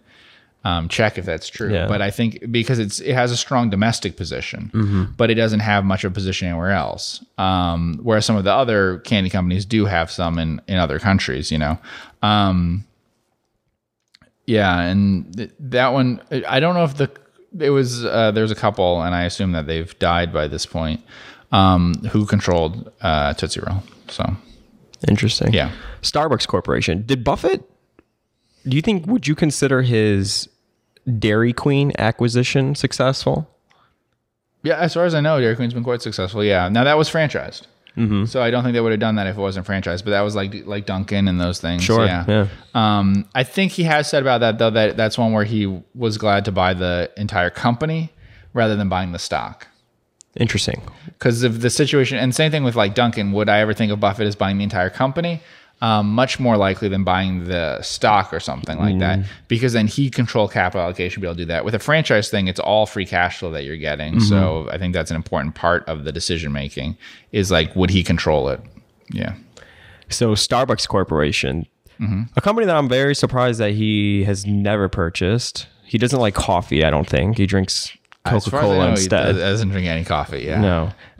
um, 0.65 0.89
check 0.89 1.17
if 1.17 1.23
that's 1.25 1.47
true. 1.47 1.71
Yeah. 1.73 1.87
But 1.87 2.01
I 2.01 2.11
think 2.11 2.51
because 2.51 2.79
it's 2.79 2.99
it 2.99 3.13
has 3.13 3.31
a 3.31 3.37
strong 3.37 3.69
domestic 3.69 4.17
position, 4.17 4.71
Mm-hmm. 4.73 5.03
but 5.15 5.29
it 5.29 5.35
doesn't 5.35 5.61
have 5.61 5.85
much 5.85 6.03
of 6.03 6.11
a 6.11 6.13
position 6.13 6.49
anywhere 6.49 6.71
else. 6.71 7.23
Um, 7.37 7.99
whereas 8.03 8.25
some 8.25 8.35
of 8.35 8.43
the 8.43 8.51
other 8.53 8.99
candy 8.99 9.29
companies 9.29 9.63
do 9.65 9.85
have 9.85 10.11
some 10.11 10.39
in 10.39 10.61
in 10.67 10.77
other 10.77 10.99
countries. 10.99 11.51
You 11.51 11.59
know. 11.59 11.77
Um, 12.21 12.83
yeah, 14.45 14.79
and 14.81 15.35
th- 15.35 15.51
that 15.59 15.93
one, 15.93 16.21
I 16.47 16.59
don't 16.59 16.73
know 16.75 16.83
if 16.85 16.95
the 16.95 17.11
it 17.59 17.69
was 17.69 18.05
uh, 18.05 18.31
there's 18.31 18.51
a 18.51 18.55
couple, 18.55 19.01
and 19.01 19.13
I 19.15 19.23
assume 19.23 19.51
that 19.53 19.67
they've 19.67 19.97
died 19.99 20.31
by 20.33 20.47
this 20.47 20.65
point, 20.65 21.01
um, 21.51 21.93
who 22.11 22.25
controlled 22.25 22.91
uh, 23.01 23.33
Tootsie 23.33 23.61
Roll. 23.61 23.83
So 24.09 24.35
Interesting. 25.07 25.53
yeah, 25.53 25.71
Starbucks 26.01 26.47
Corporation. 26.47 27.03
Did 27.05 27.23
Buffett? 27.23 27.63
Do 28.67 28.75
you 28.75 28.81
think 28.81 29.05
would 29.07 29.27
you 29.27 29.35
consider 29.35 29.81
his 29.81 30.49
Dairy 31.19 31.53
Queen 31.53 31.91
acquisition 31.97 32.75
successful? 32.75 33.49
Yeah, 34.63 34.75
as 34.77 34.93
far 34.95 35.05
as 35.05 35.13
I 35.15 35.21
know, 35.21 35.39
Dairy 35.39 35.55
Queen's 35.55 35.73
been 35.73 35.83
quite 35.83 36.01
successful. 36.01 36.43
Yeah. 36.43 36.67
Now 36.67 36.83
that 36.83 36.97
was 36.97 37.09
franchised. 37.09 37.63
Mm-hmm. 37.95 38.25
So 38.25 38.43
I 38.43 38.51
don't 38.51 38.63
think 38.63 38.73
they 38.73 38.81
would 38.81 38.91
have 38.91 38.99
done 38.99 39.15
that 39.15 39.25
if 39.25 39.37
it 39.37 39.41
wasn't 39.41 39.65
franchised, 39.65 40.03
but 40.03 40.11
that 40.11 40.21
was 40.21 40.35
like 40.35 40.65
like 40.67 40.85
Dunkin' 40.85 41.27
and 41.27 41.39
those 41.39 41.59
things. 41.59 41.83
Sure, 41.83 42.05
Yeah. 42.05 42.25
yeah. 42.27 42.47
Um, 42.75 43.27
I 43.33 43.43
think 43.43 43.71
he 43.71 43.83
has 43.83 44.07
said 44.09 44.21
about 44.21 44.39
that 44.41 44.57
though 44.59 44.69
that 44.71 44.97
that's 44.97 45.17
one 45.17 45.31
where 45.33 45.45
he 45.45 45.81
was 45.95 46.17
glad 46.17 46.45
to 46.45 46.51
buy 46.51 46.73
the 46.73 47.09
entire 47.17 47.49
company 47.49 48.11
rather 48.53 48.75
than 48.75 48.87
buying 48.89 49.13
the 49.13 49.19
stock. 49.19 49.67
Interesting. 50.37 50.81
Because 51.05 51.43
of 51.43 51.61
the 51.61 51.69
situation, 51.69 52.17
and 52.17 52.33
same 52.33 52.51
thing 52.51 52.63
with 52.63 52.75
like 52.75 52.93
Dunkin'. 52.95 53.31
Would 53.31 53.49
I 53.49 53.59
ever 53.59 53.73
think 53.73 53.91
of 53.91 53.99
Buffett 53.99 54.27
as 54.27 54.35
buying 54.35 54.57
the 54.57 54.63
entire 54.63 54.89
company? 54.89 55.41
Um, 55.79 56.09
much 56.09 56.39
more 56.39 56.57
likely 56.57 56.87
than 56.89 57.03
buying 57.03 57.45
the 57.45 57.79
stock 57.83 58.33
or 58.33 58.39
something 58.39 58.79
like 58.79 58.97
that, 58.97 59.19
mm. 59.19 59.25
because 59.47 59.73
then 59.73 59.85
he 59.85 60.09
control 60.09 60.47
capital 60.47 60.81
allocation, 60.81 61.21
be 61.21 61.27
able 61.27 61.35
to 61.35 61.41
do 61.41 61.45
that. 61.45 61.65
With 61.65 61.75
a 61.75 61.79
franchise 61.79 62.31
thing, 62.31 62.47
it's 62.47 62.59
all 62.59 62.87
free 62.87 63.05
cash 63.05 63.37
flow 63.37 63.51
that 63.51 63.63
you're 63.63 63.77
getting. 63.77 64.13
Mm-hmm. 64.13 64.23
So 64.23 64.67
I 64.71 64.79
think 64.79 64.95
that's 64.95 65.11
an 65.11 65.15
important 65.15 65.53
part 65.53 65.87
of 65.87 66.03
the 66.03 66.11
decision 66.11 66.51
making. 66.51 66.97
Is 67.31 67.51
like, 67.51 67.75
would 67.75 67.91
he 67.91 68.03
control 68.03 68.49
it? 68.49 68.59
Yeah. 69.11 69.35
So 70.09 70.33
Starbucks 70.33 70.87
Corporation, 70.87 71.67
mm-hmm. 71.99 72.23
a 72.35 72.41
company 72.41 72.65
that 72.65 72.75
I'm 72.75 72.89
very 72.89 73.13
surprised 73.13 73.59
that 73.59 73.73
he 73.73 74.23
has 74.23 74.47
never 74.47 74.89
purchased. 74.89 75.67
He 75.83 75.97
doesn't 75.97 76.19
like 76.19 76.33
coffee. 76.33 76.83
I 76.83 76.89
don't 76.89 77.07
think 77.07 77.37
he 77.37 77.45
drinks 77.45 77.95
Coca 78.29 78.49
far 78.49 78.59
as 78.59 78.65
I 78.65 78.67
Cola 78.73 78.89
instead. 78.89 79.35
He 79.35 79.41
doesn't 79.41 79.69
drink 79.69 79.87
any 79.87 80.03
coffee. 80.03 80.43
Yeah. 80.43 80.61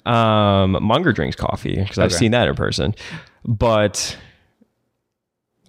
No. 0.05 0.11
Um, 0.11 0.81
Munger 0.83 1.11
drinks 1.11 1.35
coffee 1.35 1.75
because 1.75 1.99
I've 1.99 2.13
seen 2.13 2.31
that 2.31 2.47
in 2.47 2.55
person. 2.55 2.95
But 3.45 4.17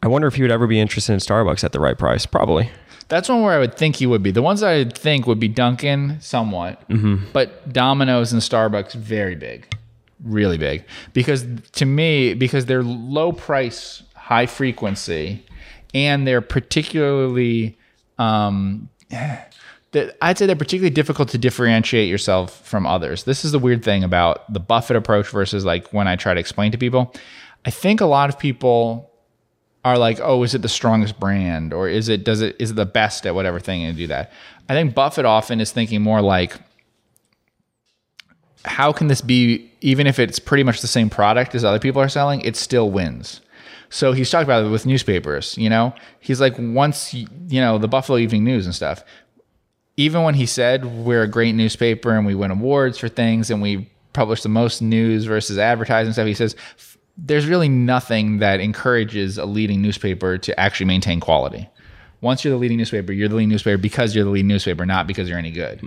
I 0.02 0.08
wonder 0.08 0.28
if 0.28 0.34
he 0.34 0.42
would 0.42 0.50
ever 0.50 0.66
be 0.66 0.78
interested 0.78 1.12
in 1.12 1.18
Starbucks 1.18 1.64
at 1.64 1.72
the 1.72 1.80
right 1.80 1.98
price. 1.98 2.24
Probably. 2.26 2.70
That's 3.08 3.28
one 3.28 3.42
where 3.42 3.54
I 3.54 3.58
would 3.58 3.74
think 3.74 3.96
he 3.96 4.06
would 4.06 4.22
be. 4.22 4.30
The 4.30 4.42
ones 4.42 4.62
I 4.62 4.84
think 4.84 5.26
would 5.26 5.40
be 5.40 5.48
Dunkin' 5.48 6.20
somewhat, 6.20 6.82
but 7.32 7.72
Domino's 7.72 8.34
and 8.34 8.42
Starbucks 8.42 8.92
very 8.92 9.34
big, 9.34 9.66
really 10.22 10.58
big. 10.58 10.84
Because 11.14 11.46
to 11.72 11.86
me, 11.86 12.34
because 12.34 12.66
they're 12.66 12.82
low 12.82 13.32
price, 13.32 14.02
high 14.14 14.44
frequency, 14.44 15.46
and 15.94 16.26
they're 16.26 16.42
particularly, 16.42 17.78
um, 18.18 18.90
that 19.92 20.16
I'd 20.20 20.38
say 20.38 20.46
they're 20.46 20.56
particularly 20.56 20.94
difficult 20.94 21.30
to 21.30 21.38
differentiate 21.38 22.08
yourself 22.08 22.66
from 22.66 22.86
others. 22.86 23.24
This 23.24 23.44
is 23.44 23.52
the 23.52 23.58
weird 23.58 23.82
thing 23.82 24.04
about 24.04 24.52
the 24.52 24.60
Buffett 24.60 24.96
approach 24.96 25.28
versus 25.28 25.64
like 25.64 25.92
when 25.92 26.06
I 26.06 26.16
try 26.16 26.34
to 26.34 26.40
explain 26.40 26.72
to 26.72 26.78
people. 26.78 27.14
I 27.64 27.70
think 27.70 28.00
a 28.00 28.06
lot 28.06 28.28
of 28.28 28.38
people 28.38 29.10
are 29.84 29.96
like, 29.96 30.20
oh, 30.20 30.42
is 30.42 30.54
it 30.54 30.62
the 30.62 30.68
strongest 30.68 31.18
brand 31.18 31.72
or 31.72 31.88
is 31.88 32.08
it 32.08 32.24
does 32.24 32.42
it 32.42 32.56
is 32.58 32.72
it 32.72 32.74
the 32.74 32.86
best 32.86 33.26
at 33.26 33.34
whatever 33.34 33.60
thing 33.60 33.84
and 33.84 33.96
do 33.96 34.06
that? 34.08 34.32
I 34.68 34.74
think 34.74 34.94
Buffett 34.94 35.24
often 35.24 35.60
is 35.60 35.72
thinking 35.72 36.02
more 36.02 36.20
like, 36.20 36.54
how 38.64 38.92
can 38.92 39.08
this 39.08 39.22
be 39.22 39.70
even 39.80 40.06
if 40.06 40.18
it's 40.18 40.38
pretty 40.38 40.64
much 40.64 40.80
the 40.80 40.86
same 40.86 41.08
product 41.08 41.54
as 41.54 41.64
other 41.64 41.78
people 41.78 42.02
are 42.02 42.08
selling, 42.08 42.40
it 42.42 42.56
still 42.56 42.90
wins. 42.90 43.40
So 43.90 44.12
he's 44.12 44.28
talked 44.28 44.44
about 44.44 44.64
it 44.64 44.68
with 44.68 44.84
newspapers, 44.84 45.56
you 45.56 45.70
know? 45.70 45.94
He's 46.20 46.40
like, 46.40 46.54
once, 46.58 47.14
you 47.14 47.26
you 47.48 47.60
know, 47.60 47.78
the 47.78 47.88
Buffalo 47.88 48.18
Evening 48.18 48.44
News 48.44 48.66
and 48.66 48.74
stuff, 48.74 49.02
even 49.98 50.22
when 50.22 50.34
he 50.34 50.46
said 50.46 50.84
we're 51.04 51.22
a 51.24 51.28
great 51.28 51.54
newspaper 51.54 52.16
and 52.16 52.24
we 52.24 52.34
win 52.34 52.50
awards 52.52 52.96
for 52.98 53.08
things 53.08 53.50
and 53.50 53.60
we 53.60 53.90
publish 54.12 54.42
the 54.42 54.48
most 54.48 54.80
news 54.80 55.24
versus 55.26 55.58
advertising 55.58 56.12
stuff, 56.12 56.26
he 56.26 56.34
says 56.34 56.54
there's 57.16 57.46
really 57.46 57.68
nothing 57.68 58.38
that 58.38 58.60
encourages 58.60 59.38
a 59.38 59.44
leading 59.44 59.82
newspaper 59.82 60.38
to 60.38 60.58
actually 60.58 60.86
maintain 60.86 61.18
quality. 61.18 61.68
Once 62.20 62.44
you're 62.44 62.52
the 62.52 62.58
leading 62.58 62.78
newspaper, 62.78 63.12
you're 63.12 63.28
the 63.28 63.34
leading 63.34 63.48
newspaper 63.48 63.76
because 63.76 64.14
you're 64.14 64.24
the 64.24 64.30
leading 64.30 64.46
newspaper, 64.48 64.86
not 64.86 65.06
because 65.08 65.28
you're 65.28 65.38
any 65.38 65.50
good. 65.50 65.80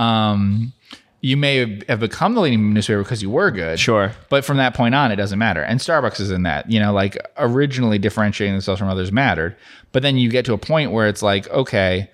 Um, 0.00 0.72
you 1.20 1.36
may 1.36 1.56
have- 1.58 1.82
have 1.88 2.00
become 2.00 2.34
the 2.34 2.40
leading 2.40 2.72
newspaper 2.74 3.02
because 3.02 3.22
you 3.22 3.30
were 3.30 3.50
good. 3.52 3.78
Sure. 3.78 4.12
But 4.30 4.44
from 4.44 4.56
that 4.58 4.74
point 4.74 4.94
on, 4.94 5.10
it 5.12 5.16
doesn't 5.16 5.38
matter. 5.38 5.62
And 5.62 5.80
Starbucks 5.80 6.20
is 6.20 6.30
in 6.30 6.42
that. 6.42 6.70
You 6.70 6.80
know, 6.80 6.92
like 6.92 7.16
originally 7.38 7.98
differentiating 7.98 8.52
themselves 8.54 8.78
from 8.80 8.88
others 8.88 9.10
mattered. 9.12 9.56
But 9.92 10.02
then 10.02 10.16
you 10.18 10.28
get 10.28 10.44
to 10.46 10.52
a 10.52 10.58
point 10.58 10.90
where 10.90 11.08
it's 11.08 11.22
like, 11.22 11.48
okay, 11.50 12.10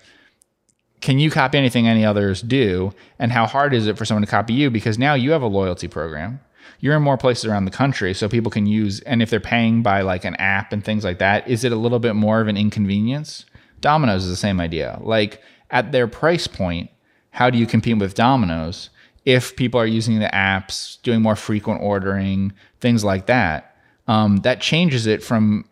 can 1.01 1.17
you 1.17 1.31
copy 1.31 1.57
anything 1.57 1.87
any 1.87 2.05
others 2.05 2.41
do? 2.41 2.93
And 3.19 3.31
how 3.31 3.47
hard 3.47 3.73
is 3.73 3.87
it 3.87 3.97
for 3.97 4.05
someone 4.05 4.21
to 4.21 4.29
copy 4.29 4.53
you? 4.53 4.69
Because 4.69 4.99
now 4.99 5.15
you 5.15 5.31
have 5.31 5.41
a 5.41 5.47
loyalty 5.47 5.87
program. 5.87 6.39
You're 6.79 6.95
in 6.95 7.03
more 7.03 7.17
places 7.17 7.45
around 7.45 7.65
the 7.65 7.71
country, 7.71 8.13
so 8.13 8.29
people 8.29 8.51
can 8.51 8.65
use. 8.65 9.01
And 9.01 9.21
if 9.21 9.29
they're 9.29 9.39
paying 9.39 9.83
by 9.83 10.01
like 10.01 10.25
an 10.25 10.35
app 10.35 10.71
and 10.71 10.83
things 10.83 11.03
like 11.03 11.19
that, 11.19 11.47
is 11.47 11.63
it 11.63 11.71
a 11.71 11.75
little 11.75 11.99
bit 11.99 12.15
more 12.15 12.39
of 12.39 12.47
an 12.47 12.57
inconvenience? 12.57 13.45
Domino's 13.81 14.23
is 14.23 14.29
the 14.29 14.35
same 14.35 14.61
idea. 14.61 14.99
Like 15.01 15.41
at 15.69 15.91
their 15.91 16.07
price 16.07 16.47
point, 16.47 16.89
how 17.31 17.49
do 17.49 17.57
you 17.57 17.65
compete 17.65 17.97
with 17.97 18.13
Domino's 18.13 18.89
if 19.25 19.55
people 19.55 19.79
are 19.79 19.87
using 19.87 20.19
the 20.19 20.27
apps, 20.27 21.01
doing 21.01 21.21
more 21.21 21.35
frequent 21.35 21.81
ordering, 21.81 22.53
things 22.79 23.03
like 23.03 23.25
that? 23.25 23.75
Um, 24.07 24.37
that 24.37 24.61
changes 24.61 25.07
it 25.07 25.23
from 25.23 25.65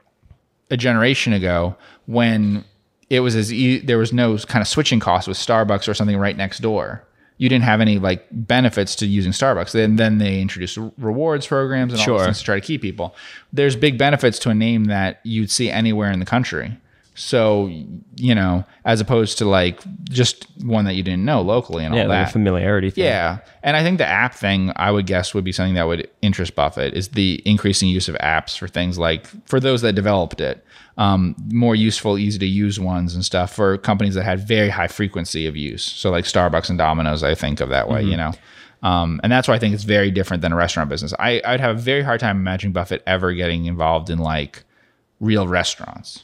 a 0.72 0.78
generation 0.78 1.34
ago 1.34 1.76
when 2.06 2.64
it 3.10 3.22
was 3.22 3.36
as 3.36 3.52
e- 3.52 3.80
there 3.80 3.98
was 3.98 4.14
no 4.14 4.38
kind 4.38 4.62
of 4.62 4.68
switching 4.68 5.00
cost 5.00 5.28
with 5.28 5.38
Starbucks 5.38 5.88
or 5.88 5.94
something 5.94 6.18
right 6.18 6.38
next 6.38 6.60
door. 6.60 7.04
You 7.38 7.48
didn't 7.48 7.64
have 7.64 7.80
any 7.82 8.00
like 8.00 8.28
benefits 8.32 8.96
to 8.98 9.06
using 9.08 9.32
Starbucks. 9.32 9.72
Then 9.72 9.96
then 9.96 10.18
they 10.18 10.42
introduced 10.42 10.78
rewards 10.98 11.48
programs 11.48 11.94
and 11.94 12.00
all 12.02 12.06
Sure. 12.06 12.24
things 12.26 12.40
to 12.40 12.44
try 12.44 12.56
to 12.60 12.66
keep 12.66 12.82
people. 12.82 13.16
There's 13.54 13.76
big 13.76 13.98
benefits 13.98 14.40
to 14.40 14.50
a 14.50 14.54
name 14.54 14.86
that 14.86 15.22
you'd 15.24 15.50
see 15.50 15.70
anywhere 15.72 16.12
in 16.12 16.20
the 16.20 16.26
country. 16.26 16.78
So 17.16 17.68
you 18.16 18.34
know, 18.36 18.64
as 18.86 19.02
opposed 19.02 19.38
to 19.40 19.46
like 19.46 19.80
just 20.10 20.48
one 20.64 20.86
that 20.86 20.94
you 20.96 21.04
didn't 21.04 21.24
know 21.26 21.42
locally 21.42 21.84
and 21.86 21.94
Yeah, 21.96 22.04
all 22.04 22.08
like 22.10 22.26
that. 22.26 22.30
a 22.30 22.32
familiarity 22.32 22.90
thing. 22.92 23.06
Yeah, 23.06 23.40
and 23.64 23.76
I 23.76 23.84
think 23.84 23.98
the 23.98 24.06
app 24.08 24.34
thing 24.34 24.72
I 24.76 24.92
would 24.92 25.06
guess 25.06 25.34
would 25.34 25.44
be 25.44 25.52
something 25.52 25.76
that 25.76 25.88
would 25.88 26.10
interest 26.22 26.56
Buffett 26.56 26.94
is 26.94 27.10
the 27.10 27.42
increasing 27.46 27.90
use 27.90 28.08
of 28.10 28.16
apps 28.16 28.58
for 28.58 28.68
things 28.68 28.98
like 28.98 29.28
for 29.48 29.60
those 29.60 29.82
that 29.82 29.94
developed 29.94 30.40
it, 30.42 30.64
um, 31.00 31.34
more 31.52 31.76
useful, 31.76 32.18
easy 32.20 32.38
to 32.40 32.46
use 32.46 32.80
ones 32.80 33.16
and 33.16 33.24
stuff 33.26 33.56
for 33.56 33.78
companies 33.78 34.14
that 34.16 34.24
had 34.24 34.46
very 34.46 34.70
high 34.70 34.88
frequency 34.90 35.48
of 35.48 35.56
use. 35.56 35.82
So 35.84 36.12
like 36.12 36.26
Starbucks 36.26 36.70
and 36.70 36.78
Domino's, 36.78 37.24
I 37.24 37.34
think 37.36 37.62
of 37.62 37.70
that 37.70 37.90
way, 37.90 38.04
you 38.04 38.18
know. 38.18 38.34
Um, 38.84 39.20
and 39.24 39.32
that's 39.32 39.48
why 39.48 39.56
I 39.56 39.60
think 39.60 39.74
it's 39.74 39.84
very 39.86 40.12
different 40.12 40.42
than 40.42 40.52
a 40.52 40.56
restaurant 40.56 40.90
business. 40.90 41.14
I, 41.18 41.42
I'd 41.46 41.60
have 41.62 41.78
a 41.78 41.80
very 41.80 42.02
hard 42.02 42.20
time 42.20 42.38
imagining 42.38 42.74
Buffett 42.74 43.02
ever 43.08 43.34
getting 43.34 43.66
involved 43.66 44.10
in 44.10 44.20
like 44.20 44.64
real 45.22 45.48
restaurants. 45.48 46.24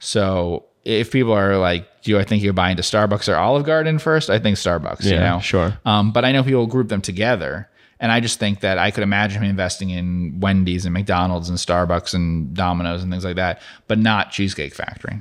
So 0.00 0.64
if 0.84 1.10
people 1.12 1.32
are 1.32 1.56
like, 1.56 2.02
do 2.02 2.18
I 2.18 2.24
think 2.24 2.42
you're 2.42 2.52
buying 2.52 2.72
into 2.72 2.82
Starbucks 2.82 3.28
or 3.32 3.36
Olive 3.36 3.64
Garden 3.66 3.98
first? 3.98 4.30
I 4.30 4.38
think 4.38 4.56
Starbucks, 4.56 5.04
you 5.04 5.12
Yeah, 5.12 5.30
know? 5.30 5.40
sure. 5.40 5.78
Um, 5.84 6.12
but 6.12 6.24
I 6.24 6.32
know 6.32 6.42
people 6.42 6.66
group 6.66 6.88
them 6.88 7.02
together. 7.02 7.68
And 8.00 8.12
I 8.12 8.20
just 8.20 8.38
think 8.38 8.60
that 8.60 8.78
I 8.78 8.90
could 8.92 9.02
imagine 9.02 9.42
him 9.42 9.50
investing 9.50 9.90
in 9.90 10.38
Wendy's 10.40 10.84
and 10.84 10.92
McDonald's 10.94 11.48
and 11.48 11.58
Starbucks 11.58 12.14
and 12.14 12.54
Domino's 12.54 13.02
and 13.02 13.10
things 13.12 13.24
like 13.24 13.36
that, 13.36 13.60
but 13.88 13.98
not 13.98 14.30
Cheesecake 14.30 14.74
Factory. 14.74 15.20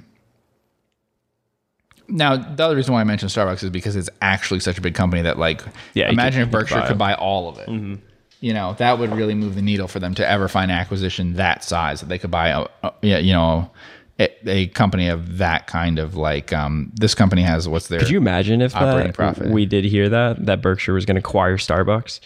Now, 2.09 2.37
the 2.37 2.63
other 2.63 2.75
reason 2.75 2.93
why 2.93 3.01
I 3.01 3.03
mentioned 3.03 3.31
Starbucks 3.31 3.63
is 3.63 3.69
because 3.69 3.95
it's 3.95 4.09
actually 4.21 4.61
such 4.61 4.77
a 4.77 4.81
big 4.81 4.95
company 4.95 5.23
that, 5.23 5.37
like, 5.37 5.61
Yeah, 5.93 6.09
imagine 6.09 6.41
could- 6.41 6.47
if 6.47 6.51
Berkshire 6.51 6.75
buy 6.75 6.79
Mm-hmm. 6.81 6.87
could 6.87 6.97
buy 6.97 7.13
all 7.15 7.49
of 7.49 7.57
it. 7.59 7.99
You 8.39 8.53
know, 8.53 8.75
that 8.77 8.99
would 8.99 9.11
really 9.15 9.33
move 9.33 9.55
the 9.55 9.63
needle 9.63 9.87
for 9.87 9.99
them 9.99 10.13
to 10.13 10.29
ever 10.29 10.47
find 10.47 10.69
an 10.71 10.77
acquisition 10.77 11.33
that 11.33 11.63
size 11.63 12.01
that 12.01 12.05
they 12.09 12.19
could 12.19 12.29
buy, 12.29 12.49
a, 12.49 12.65
a, 12.83 12.93
yeah, 13.01 13.17
you 13.17 13.33
know, 13.33 13.71
a, 14.19 14.29
a 14.49 14.67
company 14.67 15.07
of 15.09 15.39
that 15.39 15.65
kind 15.65 15.97
of 15.97 16.15
like, 16.15 16.53
um, 16.53 16.91
this 16.95 17.15
company 17.15 17.41
has 17.41 17.67
what's 17.67 17.87
their 17.87 17.99
Could 17.99 18.11
you 18.11 18.19
imagine 18.19 18.61
if 18.61 18.75
Operating 18.75 19.07
that, 19.07 19.15
profit. 19.15 19.47
we 19.49 19.65
did 19.65 19.85
hear 19.85 20.07
that 20.09 20.45
that 20.45 20.61
Berkshire 20.61 20.93
was 20.93 21.03
going 21.05 21.15
to 21.15 21.19
acquire 21.19 21.57
Starbucks? 21.57 22.19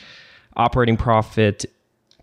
Operating 0.55 0.97
profit 0.97 1.65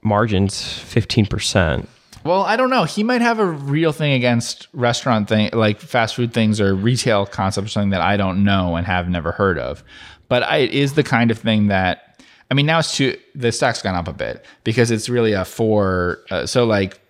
margins 0.02 0.78
fifteen 0.78 1.26
percent. 1.26 1.88
Well, 2.24 2.42
I 2.42 2.56
don't 2.56 2.70
know. 2.70 2.84
He 2.84 3.02
might 3.02 3.22
have 3.22 3.38
a 3.38 3.46
real 3.46 3.92
thing 3.92 4.12
against 4.12 4.68
restaurant 4.72 5.28
thing, 5.28 5.50
like 5.52 5.80
fast 5.80 6.14
food 6.14 6.32
things 6.34 6.60
or 6.60 6.74
retail 6.74 7.26
concepts 7.26 7.68
or 7.68 7.70
something 7.70 7.90
that 7.90 8.00
I 8.00 8.16
don't 8.16 8.44
know 8.44 8.76
and 8.76 8.86
have 8.86 9.08
never 9.08 9.32
heard 9.32 9.58
of. 9.58 9.82
But 10.28 10.42
I, 10.42 10.58
it 10.58 10.72
is 10.72 10.94
the 10.94 11.02
kind 11.02 11.30
of 11.30 11.38
thing 11.38 11.68
that, 11.68 12.22
I 12.50 12.54
mean, 12.54 12.66
now 12.66 12.80
it's 12.80 12.96
too, 12.96 13.16
the 13.34 13.52
stock's 13.52 13.82
gone 13.82 13.94
up 13.94 14.08
a 14.08 14.12
bit 14.12 14.44
because 14.64 14.90
it's 14.90 15.08
really 15.08 15.32
a 15.32 15.44
four, 15.44 16.18
uh, 16.30 16.44
so 16.44 16.64
like, 16.64 17.00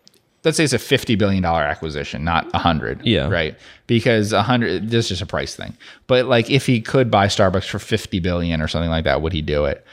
let's 0.45 0.57
say 0.57 0.65
it's 0.65 0.73
a 0.73 0.79
$50 0.79 1.19
billion 1.19 1.45
acquisition, 1.45 2.23
not 2.23 2.49
a 2.55 2.59
hundred. 2.59 3.05
Yeah. 3.05 3.29
Right. 3.29 3.57
Because 3.89 4.33
a 4.33 4.43
hundred, 4.43 4.91
this 4.91 5.07
is 5.07 5.09
just 5.09 5.23
a 5.23 5.27
price 5.27 5.57
thing. 5.57 5.77
But 6.07 6.27
like, 6.27 6.49
if 6.49 6.67
he 6.67 6.81
could 6.81 7.11
buy 7.11 7.27
Starbucks 7.27 7.69
for 7.69 7.81
50 7.81 8.21
billion 8.21 8.63
or 8.63 8.69
something 8.69 8.91
like 8.91 9.05
that, 9.05 9.21
would 9.21 9.33
he 9.33 9.43
do 9.43 9.65
it? 9.65 9.85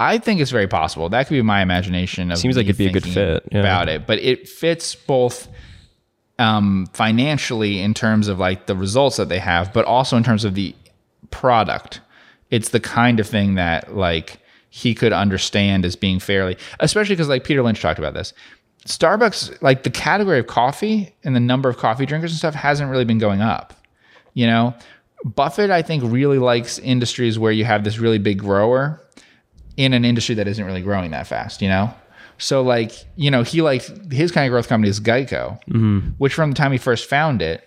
I 0.00 0.18
think 0.18 0.40
it's 0.40 0.50
very 0.50 0.68
possible. 0.68 1.08
That 1.08 1.26
could 1.26 1.34
be 1.34 1.42
my 1.42 1.60
imagination 1.60 2.30
of 2.30 2.38
Seems 2.38 2.56
like 2.56 2.66
it'd 2.66 2.78
be 2.78 2.86
a 2.86 2.92
good 2.92 3.04
fit, 3.04 3.42
yeah. 3.50 3.58
about 3.58 3.88
it, 3.88 4.06
but 4.06 4.18
it 4.20 4.48
fits 4.48 4.94
both 4.94 5.48
um, 6.38 6.86
financially 6.92 7.80
in 7.80 7.94
terms 7.94 8.28
of 8.28 8.38
like 8.38 8.66
the 8.66 8.76
results 8.76 9.16
that 9.16 9.28
they 9.28 9.40
have, 9.40 9.72
but 9.72 9.84
also 9.84 10.16
in 10.16 10.22
terms 10.22 10.44
of 10.44 10.54
the 10.54 10.74
product. 11.30 12.00
It's 12.50 12.70
the 12.70 12.80
kind 12.80 13.20
of 13.20 13.26
thing 13.26 13.56
that 13.56 13.96
like 13.96 14.40
he 14.70 14.94
could 14.94 15.12
understand 15.12 15.84
as 15.84 15.96
being 15.96 16.20
fairly, 16.20 16.56
especially 16.80 17.16
because 17.16 17.28
like 17.28 17.44
Peter 17.44 17.62
Lynch 17.62 17.80
talked 17.80 17.98
about 17.98 18.14
this. 18.14 18.32
Starbucks, 18.86 19.60
like 19.60 19.82
the 19.82 19.90
category 19.90 20.38
of 20.38 20.46
coffee 20.46 21.14
and 21.24 21.34
the 21.34 21.40
number 21.40 21.68
of 21.68 21.76
coffee 21.76 22.06
drinkers 22.06 22.30
and 22.30 22.38
stuff 22.38 22.54
hasn't 22.54 22.90
really 22.90 23.04
been 23.04 23.18
going 23.18 23.42
up. 23.42 23.74
You 24.34 24.46
know, 24.46 24.74
Buffett, 25.24 25.70
I 25.70 25.82
think, 25.82 26.04
really 26.06 26.38
likes 26.38 26.78
industries 26.78 27.38
where 27.38 27.52
you 27.52 27.64
have 27.64 27.84
this 27.84 27.98
really 27.98 28.18
big 28.18 28.38
grower 28.38 29.02
in 29.78 29.94
an 29.94 30.04
industry 30.04 30.34
that 30.34 30.46
isn't 30.46 30.64
really 30.64 30.82
growing 30.82 31.12
that 31.12 31.26
fast, 31.26 31.62
you 31.62 31.68
know? 31.68 31.94
So 32.36 32.62
like, 32.62 32.92
you 33.16 33.30
know, 33.30 33.42
he 33.44 33.62
like 33.62 33.82
his 34.12 34.30
kind 34.30 34.46
of 34.46 34.50
growth 34.50 34.68
company 34.68 34.90
is 34.90 35.00
Geico, 35.00 35.62
mm-hmm. 35.64 36.10
which 36.18 36.34
from 36.34 36.50
the 36.50 36.56
time 36.56 36.72
he 36.72 36.78
first 36.78 37.08
found 37.08 37.40
it, 37.40 37.64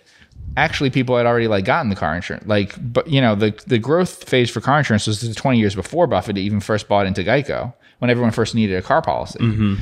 actually 0.58 0.90
people 0.90 1.18
had 1.18 1.26
already 1.26 1.48
like 1.48 1.66
gotten 1.66 1.90
the 1.90 1.96
car 1.96 2.16
insurance. 2.16 2.46
Like, 2.46 2.76
but 2.80 3.08
you 3.08 3.22
know, 3.22 3.36
the 3.36 3.60
the 3.66 3.80
growth 3.80 4.30
phase 4.30 4.50
for 4.50 4.62
car 4.62 4.78
insurance 4.78 5.08
was 5.08 5.22
the 5.22 5.34
20 5.34 5.58
years 5.58 5.74
before 5.74 6.06
Buffett 6.06 6.38
even 6.38 6.60
first 6.60 6.88
bought 6.88 7.06
into 7.06 7.24
Geico 7.24 7.74
when 8.00 8.10
everyone 8.10 8.32
first 8.32 8.56
needed 8.56 8.78
a 8.78 8.82
car 8.82 9.02
policy. 9.02 9.40
Mm-hmm. 9.40 9.76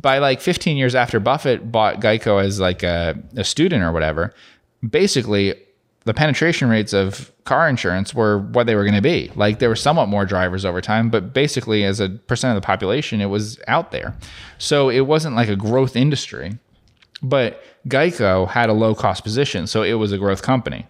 By 0.00 0.18
like 0.18 0.40
15 0.40 0.76
years 0.76 0.94
after 0.94 1.18
Buffett 1.18 1.72
bought 1.72 2.00
Geico 2.00 2.42
as 2.42 2.60
like 2.60 2.82
a, 2.82 3.20
a 3.36 3.44
student 3.44 3.82
or 3.82 3.92
whatever, 3.92 4.34
basically 4.88 5.54
the 6.04 6.14
penetration 6.14 6.68
rates 6.68 6.92
of 6.92 7.32
car 7.44 7.68
insurance 7.68 8.14
were 8.14 8.38
what 8.38 8.66
they 8.66 8.74
were 8.74 8.84
going 8.84 8.94
to 8.94 9.02
be. 9.02 9.30
Like 9.34 9.58
there 9.58 9.68
were 9.68 9.76
somewhat 9.76 10.08
more 10.08 10.24
drivers 10.24 10.64
over 10.64 10.80
time, 10.80 11.10
but 11.10 11.32
basically 11.32 11.84
as 11.84 12.00
a 12.00 12.08
percent 12.08 12.56
of 12.56 12.62
the 12.62 12.66
population, 12.66 13.20
it 13.20 13.26
was 13.26 13.60
out 13.68 13.92
there. 13.92 14.16
So 14.58 14.88
it 14.88 15.02
wasn't 15.02 15.36
like 15.36 15.48
a 15.48 15.56
growth 15.56 15.96
industry, 15.96 16.58
but 17.22 17.62
Geico 17.88 18.48
had 18.48 18.68
a 18.68 18.72
low 18.72 18.94
cost 18.94 19.22
position. 19.22 19.66
So 19.66 19.82
it 19.82 19.94
was 19.94 20.12
a 20.12 20.18
growth 20.18 20.42
company. 20.42 20.86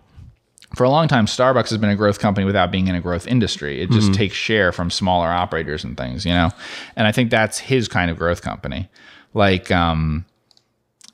For 0.77 0.85
a 0.85 0.91
long 0.91 1.07
time, 1.07 1.27
Starbucks 1.27 1.69
has 1.69 1.77
been 1.77 1.91
a 1.91 1.97
growth 1.97 2.19
company 2.19 2.47
without 2.47 2.71
being 2.71 2.89
in 2.89 2.95
a 2.95 3.01
growth 3.01 3.27
industry. 3.27 3.83
It 3.83 3.91
just 3.91 4.15
takes 4.15 4.35
share 4.35 4.73
from 4.73 4.89
smaller 4.89 5.29
operators 5.29 5.85
and 5.85 5.99
things, 5.99 6.25
you 6.25 6.33
know? 6.33 6.51
And 6.97 7.07
I 7.07 7.13
think 7.13 7.31
that's 7.31 7.59
his 7.59 7.89
kind 7.89 8.11
of 8.11 8.17
growth 8.17 8.41
company. 8.41 8.89
Like, 9.35 9.71
um, 9.71 10.25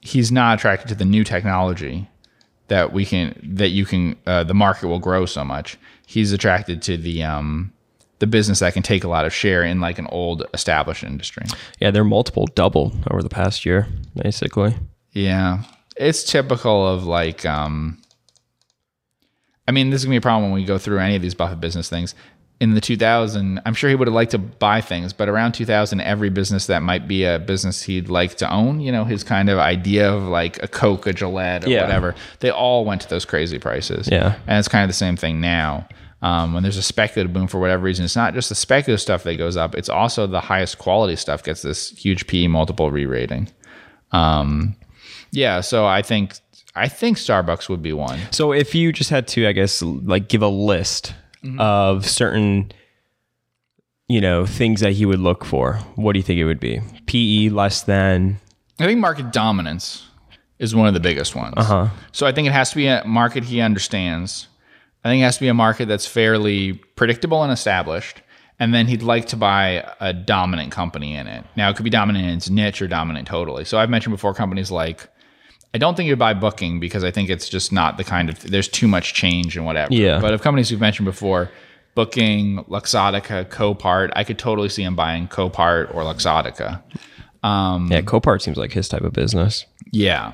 he's 0.00 0.30
not 0.30 0.58
attracted 0.58 0.86
to 0.88 0.94
the 0.94 1.04
new 1.04 1.24
technology 1.24 2.08
that 2.68 2.92
we 2.92 3.04
can 3.04 3.38
that 3.42 3.68
you 3.68 3.84
can 3.84 4.16
uh, 4.26 4.44
the 4.44 4.54
market 4.54 4.88
will 4.88 4.98
grow 4.98 5.26
so 5.26 5.44
much. 5.44 5.76
He's 6.06 6.32
attracted 6.32 6.80
to 6.82 6.96
the 6.96 7.22
um 7.22 7.72
the 8.18 8.26
business 8.26 8.60
that 8.60 8.74
can 8.74 8.82
take 8.82 9.04
a 9.04 9.08
lot 9.08 9.24
of 9.24 9.32
share 9.32 9.62
in 9.62 9.80
like 9.80 9.98
an 9.98 10.06
old 10.08 10.44
established 10.54 11.04
industry. 11.04 11.44
Yeah, 11.80 11.90
their 11.90 12.04
multiple 12.04 12.46
doubled 12.54 12.94
over 13.10 13.22
the 13.22 13.28
past 13.28 13.64
year, 13.64 13.86
basically. 14.14 14.74
Yeah. 15.12 15.62
It's 15.96 16.24
typical 16.24 16.86
of 16.86 17.04
like 17.04 17.44
um 17.44 17.98
I 19.66 19.70
mean, 19.70 19.90
this 19.90 20.00
is 20.00 20.06
gonna 20.06 20.14
be 20.14 20.18
a 20.18 20.20
problem 20.22 20.50
when 20.50 20.60
we 20.60 20.66
go 20.66 20.78
through 20.78 20.98
any 20.98 21.16
of 21.16 21.22
these 21.22 21.34
Buffett 21.34 21.60
business 21.60 21.88
things. 21.88 22.14
In 22.60 22.74
the 22.74 22.80
2000, 22.80 23.60
I'm 23.64 23.74
sure 23.74 23.88
he 23.88 23.94
would 23.94 24.08
have 24.08 24.14
liked 24.16 24.32
to 24.32 24.38
buy 24.38 24.80
things, 24.80 25.12
but 25.12 25.28
around 25.28 25.52
2000, 25.52 26.00
every 26.00 26.28
business 26.28 26.66
that 26.66 26.82
might 26.82 27.06
be 27.06 27.22
a 27.24 27.38
business 27.38 27.82
he'd 27.82 28.08
like 28.08 28.34
to 28.38 28.52
own, 28.52 28.80
you 28.80 28.90
know, 28.90 29.04
his 29.04 29.22
kind 29.22 29.48
of 29.48 29.58
idea 29.60 30.12
of 30.12 30.24
like 30.24 30.60
a 30.60 30.66
Coke, 30.66 31.06
a 31.06 31.12
Gillette, 31.12 31.64
or 31.64 31.70
Yeah. 31.70 31.82
whatever, 31.82 32.16
they 32.40 32.50
all 32.50 32.84
went 32.84 33.02
to 33.02 33.08
those 33.08 33.24
crazy 33.24 33.60
prices. 33.60 34.08
Yeah. 34.10 34.34
And 34.48 34.58
it's 34.58 34.66
kind 34.66 34.82
of 34.82 34.88
the 34.88 34.94
same 34.94 35.16
thing 35.16 35.40
now. 35.40 35.86
Um, 36.20 36.52
when 36.52 36.64
there's 36.64 36.76
a 36.76 36.82
speculative 36.82 37.32
boom 37.32 37.46
for 37.46 37.60
whatever 37.60 37.84
reason, 37.84 38.04
it's 38.04 38.16
not 38.16 38.34
just 38.34 38.48
the 38.48 38.56
speculative 38.56 39.00
stuff 39.00 39.22
that 39.22 39.36
goes 39.36 39.56
up, 39.56 39.76
it's 39.76 39.88
also 39.88 40.26
the 40.26 40.40
highest 40.40 40.78
quality 40.78 41.14
stuff 41.14 41.44
gets 41.44 41.62
this 41.62 41.90
huge 41.90 42.26
PE 42.26 42.48
multiple 42.48 42.90
re 42.90 43.06
rating. 43.06 43.50
Um, 44.10 44.74
yeah, 45.30 45.60
so 45.60 45.86
I 45.86 46.02
think 46.02 46.34
I 46.74 46.88
think 46.88 47.18
Starbucks 47.18 47.68
would 47.68 47.82
be 47.82 47.92
one. 47.92 48.18
So 48.32 48.52
if 48.52 48.74
you 48.74 48.92
just 48.92 49.10
had 49.10 49.28
to, 49.28 49.46
I 49.46 49.52
guess, 49.52 49.80
like 49.82 50.28
give 50.28 50.42
a 50.42 50.48
list 50.48 51.14
of 51.58 52.06
certain, 52.06 52.72
you 54.08 54.20
know, 54.20 54.46
things 54.46 54.80
that 54.80 54.92
he 54.92 55.06
would 55.06 55.20
look 55.20 55.44
for, 55.44 55.74
what 55.94 56.12
do 56.12 56.18
you 56.18 56.22
think 56.22 56.38
it 56.38 56.44
would 56.44 56.60
be? 56.60 56.80
PE 57.06 57.50
less 57.50 57.82
than. 57.82 58.38
I 58.78 58.86
think 58.86 59.00
market 59.00 59.32
dominance 59.32 60.06
is 60.58 60.74
one 60.74 60.88
of 60.88 60.94
the 60.94 61.00
biggest 61.00 61.34
ones. 61.36 61.54
Uh-huh. 61.56 61.88
So 62.12 62.26
I 62.26 62.32
think 62.32 62.48
it 62.48 62.52
has 62.52 62.70
to 62.70 62.76
be 62.76 62.86
a 62.86 63.04
market 63.04 63.44
he 63.44 63.60
understands. 63.60 64.48
I 65.04 65.08
think 65.08 65.20
it 65.20 65.24
has 65.24 65.36
to 65.36 65.42
be 65.42 65.48
a 65.48 65.54
market 65.54 65.86
that's 65.86 66.06
fairly 66.06 66.74
predictable 66.74 67.42
and 67.42 67.52
established. 67.52 68.22
And 68.58 68.74
then 68.74 68.88
he'd 68.88 69.02
like 69.02 69.26
to 69.26 69.36
buy 69.36 69.88
a 70.00 70.12
dominant 70.12 70.72
company 70.72 71.14
in 71.14 71.28
it. 71.28 71.44
Now 71.56 71.70
it 71.70 71.76
could 71.76 71.84
be 71.84 71.90
dominant 71.90 72.26
in 72.26 72.36
its 72.36 72.50
niche 72.50 72.82
or 72.82 72.88
dominant 72.88 73.28
totally. 73.28 73.64
So 73.64 73.78
I've 73.78 73.90
mentioned 73.90 74.12
before 74.12 74.34
companies 74.34 74.70
like 74.70 75.08
I 75.74 75.78
don't 75.78 75.96
think 75.96 76.08
you'd 76.08 76.18
buy 76.18 76.34
Booking 76.34 76.80
because 76.80 77.04
I 77.04 77.10
think 77.10 77.28
it's 77.28 77.48
just 77.48 77.72
not 77.72 77.96
the 77.98 78.04
kind 78.04 78.28
of 78.30 78.40
there's 78.40 78.68
too 78.68 78.88
much 78.88 79.12
change 79.14 79.56
and 79.56 79.66
whatever. 79.66 79.92
Yeah. 79.92 80.18
But 80.20 80.32
of 80.32 80.40
companies 80.42 80.70
we've 80.70 80.80
mentioned 80.80 81.04
before, 81.06 81.50
Booking, 81.94 82.64
Luxottica, 82.68 83.44
Copart, 83.48 84.10
I 84.16 84.24
could 84.24 84.38
totally 84.38 84.68
see 84.70 84.82
him 84.82 84.96
buying 84.96 85.28
Copart 85.28 85.94
or 85.94 86.02
Luxottica. 86.02 86.82
Um, 87.42 87.90
Yeah, 87.92 88.00
Copart 88.00 88.40
seems 88.42 88.56
like 88.56 88.72
his 88.72 88.88
type 88.88 89.02
of 89.02 89.12
business. 89.12 89.66
yeah. 89.92 90.32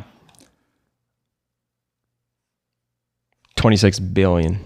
26 3.57 3.99
billion. 4.01 4.59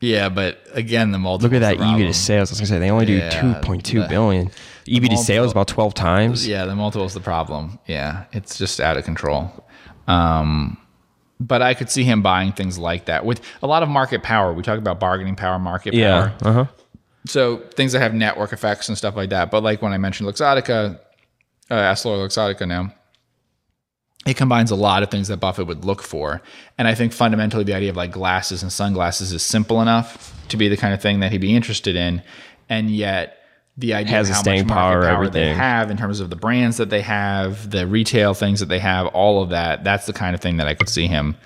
Yeah, 0.00 0.28
but 0.28 0.58
again, 0.72 1.12
the 1.12 1.18
multiple. 1.18 1.50
Look 1.56 1.62
at 1.62 1.78
that 1.78 1.84
EV 1.84 1.98
to 2.08 2.12
sales. 2.14 2.50
I 2.50 2.52
was 2.52 2.58
going 2.60 2.66
to 2.66 2.74
say, 2.74 2.78
they 2.78 2.90
only 2.90 3.06
do 3.06 3.14
Yeah, 3.14 3.30
two 3.30 3.54
point 3.66 3.84
two 3.86 4.06
billion. 4.08 4.50
EV 4.88 5.08
to 5.10 5.16
sales 5.16 5.52
about 5.52 5.68
12 5.68 5.94
times. 5.94 6.46
Yeah, 6.46 6.64
the 6.66 6.74
multiple 6.74 7.06
is 7.06 7.14
the 7.14 7.20
problem. 7.20 7.78
Yeah, 7.86 8.24
it's 8.32 8.58
just 8.58 8.80
out 8.80 8.96
of 8.96 9.04
control. 9.04 9.50
Um, 10.06 10.76
but 11.40 11.62
I 11.62 11.74
could 11.74 11.90
see 11.90 12.04
him 12.04 12.22
buying 12.22 12.52
things 12.52 12.78
like 12.78 13.06
that 13.06 13.24
with 13.24 13.40
a 13.62 13.66
lot 13.66 13.82
of 13.82 13.88
market 13.88 14.22
power. 14.22 14.52
We 14.52 14.62
talk 14.62 14.78
about 14.78 15.00
bargaining 15.00 15.36
power, 15.36 15.58
market 15.58 15.94
Yeah. 15.94 16.32
power. 16.40 16.50
Uh 16.50 16.52
huh. 16.52 16.64
So 17.26 17.56
things 17.74 17.92
that 17.92 18.00
have 18.00 18.14
network 18.14 18.52
effects 18.52 18.88
and 18.88 18.96
stuff 18.98 19.16
like 19.16 19.30
that. 19.30 19.50
But 19.50 19.62
like 19.62 19.80
when 19.82 19.92
I 19.92 19.98
mentioned 19.98 20.28
Luxottica, 20.28 20.98
uh, 21.70 21.74
Essilor 21.74 22.18
Luxottica 22.26 22.68
now, 22.68 22.92
it 24.26 24.36
combines 24.36 24.70
a 24.70 24.74
lot 24.76 25.02
of 25.02 25.10
things 25.10 25.28
that 25.28 25.38
Buffett 25.38 25.66
would 25.66 25.84
look 25.84 26.02
for. 26.02 26.40
And 26.78 26.86
I 26.88 26.94
think 26.94 27.12
fundamentally 27.12 27.64
the 27.64 27.74
idea 27.74 27.90
of 27.90 27.96
like 27.96 28.10
glasses 28.12 28.62
and 28.62 28.72
sunglasses 28.72 29.32
is 29.32 29.42
simple 29.42 29.80
enough 29.82 30.34
to 30.48 30.56
be 30.56 30.68
the 30.68 30.76
kind 30.76 30.94
of 30.94 31.00
thing 31.02 31.20
that 31.20 31.32
he'd 31.32 31.40
be 31.40 31.54
interested 31.56 31.96
in. 31.96 32.22
And 32.68 32.90
yet 32.90 33.38
the 33.76 33.94
idea 33.94 34.12
Has 34.12 34.28
of 34.28 34.32
the 34.32 34.34
how 34.36 34.42
staying 34.42 34.66
much 34.66 34.74
power, 34.76 35.02
power 35.02 35.28
they 35.28 35.40
everything. 35.40 35.56
have 35.56 35.90
in 35.90 35.96
terms 35.96 36.20
of 36.20 36.30
the 36.30 36.36
brands 36.36 36.76
that 36.76 36.90
they 36.90 37.00
have, 37.00 37.70
the 37.70 37.86
retail 37.86 38.34
things 38.34 38.60
that 38.60 38.66
they 38.66 38.78
have, 38.78 39.06
all 39.08 39.42
of 39.42 39.50
that, 39.50 39.82
that's 39.84 40.06
the 40.06 40.12
kind 40.12 40.34
of 40.34 40.40
thing 40.40 40.58
that 40.58 40.68
I 40.68 40.74
could 40.74 40.88
see 40.88 41.06
him 41.06 41.36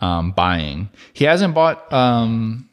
um, 0.00 0.32
buying. 0.32 0.88
He 1.12 1.24
hasn't 1.26 1.54
bought 1.54 1.92
um, 1.92 2.68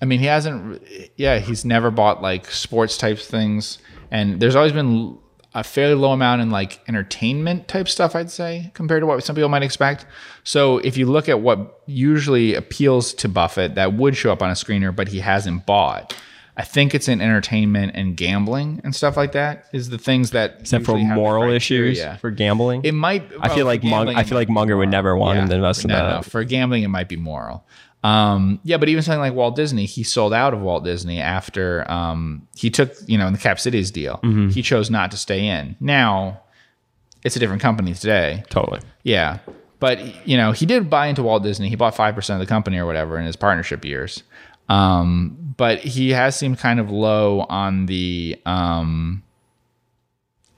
I 0.00 0.04
mean, 0.04 0.20
he 0.20 0.26
hasn't. 0.26 0.82
Yeah, 1.16 1.38
he's 1.38 1.64
never 1.64 1.90
bought 1.90 2.22
like 2.22 2.46
sports 2.50 2.96
type 2.96 3.18
things, 3.18 3.78
and 4.10 4.40
there's 4.40 4.54
always 4.54 4.72
been 4.72 5.18
a 5.54 5.64
fairly 5.64 5.94
low 5.94 6.12
amount 6.12 6.40
in 6.40 6.50
like 6.50 6.80
entertainment 6.88 7.66
type 7.66 7.88
stuff. 7.88 8.14
I'd 8.14 8.30
say 8.30 8.70
compared 8.74 9.02
to 9.02 9.06
what 9.06 9.24
some 9.24 9.34
people 9.34 9.48
might 9.48 9.62
expect. 9.64 10.06
So 10.44 10.78
if 10.78 10.96
you 10.96 11.06
look 11.06 11.28
at 11.28 11.40
what 11.40 11.82
usually 11.86 12.54
appeals 12.54 13.12
to 13.14 13.28
Buffett, 13.28 13.74
that 13.74 13.94
would 13.94 14.16
show 14.16 14.30
up 14.30 14.42
on 14.42 14.50
a 14.50 14.54
screener, 14.54 14.94
but 14.94 15.08
he 15.08 15.20
hasn't 15.20 15.66
bought. 15.66 16.14
I 16.58 16.64
think 16.64 16.92
it's 16.92 17.06
in 17.06 17.20
entertainment 17.20 17.92
and 17.94 18.16
gambling 18.16 18.80
and 18.82 18.94
stuff 18.94 19.16
like 19.16 19.32
that. 19.32 19.66
Is 19.72 19.90
the 19.90 19.98
things 19.98 20.32
that 20.32 20.56
Except 20.60 20.84
for 20.84 20.92
usually 20.92 21.04
have 21.04 21.16
the 21.16 21.22
moral 21.22 21.52
issues 21.52 22.02
for 22.20 22.32
gambling. 22.32 22.82
It 22.84 22.92
might. 22.92 23.30
I 23.40 23.54
feel 23.54 23.64
like 23.64 23.84
Mung- 23.84 24.08
I 24.08 24.24
feel 24.24 24.36
like 24.36 24.48
Munger 24.48 24.76
would 24.76 24.90
never 24.90 25.16
want 25.16 25.38
him 25.38 25.48
to 25.48 25.54
invest 25.54 25.84
in 25.84 25.90
no, 25.90 25.94
that. 25.96 26.16
No, 26.16 26.22
for 26.22 26.42
gambling, 26.42 26.82
it 26.82 26.88
might 26.88 27.08
be 27.08 27.16
moral. 27.16 27.64
Um, 28.04 28.60
yeah, 28.62 28.76
but 28.76 28.88
even 28.88 29.02
something 29.02 29.20
like 29.20 29.34
Walt 29.34 29.56
Disney, 29.56 29.84
he 29.84 30.02
sold 30.02 30.32
out 30.32 30.54
of 30.54 30.60
Walt 30.60 30.84
Disney 30.84 31.20
after 31.20 31.88
um, 31.90 32.46
he 32.56 32.70
took, 32.70 32.92
you 33.06 33.18
know, 33.18 33.26
in 33.26 33.32
the 33.32 33.38
Cap 33.38 33.58
Cities 33.58 33.90
deal. 33.90 34.20
Mm-hmm. 34.22 34.50
He 34.50 34.62
chose 34.62 34.90
not 34.90 35.10
to 35.10 35.16
stay 35.16 35.46
in. 35.46 35.76
Now, 35.80 36.40
it's 37.24 37.36
a 37.36 37.38
different 37.38 37.62
company 37.62 37.94
today. 37.94 38.44
Totally. 38.50 38.80
Yeah. 39.02 39.38
But, 39.80 40.26
you 40.26 40.36
know, 40.36 40.52
he 40.52 40.66
did 40.66 40.90
buy 40.90 41.06
into 41.06 41.22
Walt 41.22 41.42
Disney. 41.42 41.68
He 41.68 41.76
bought 41.76 41.94
5% 41.94 42.34
of 42.34 42.40
the 42.40 42.46
company 42.46 42.78
or 42.78 42.86
whatever 42.86 43.18
in 43.18 43.26
his 43.26 43.36
partnership 43.36 43.84
years. 43.84 44.22
Um, 44.68 45.54
but 45.56 45.78
he 45.80 46.10
has 46.10 46.36
seemed 46.36 46.58
kind 46.58 46.78
of 46.80 46.90
low 46.90 47.46
on 47.48 47.86
the 47.86 48.40
um, 48.46 49.22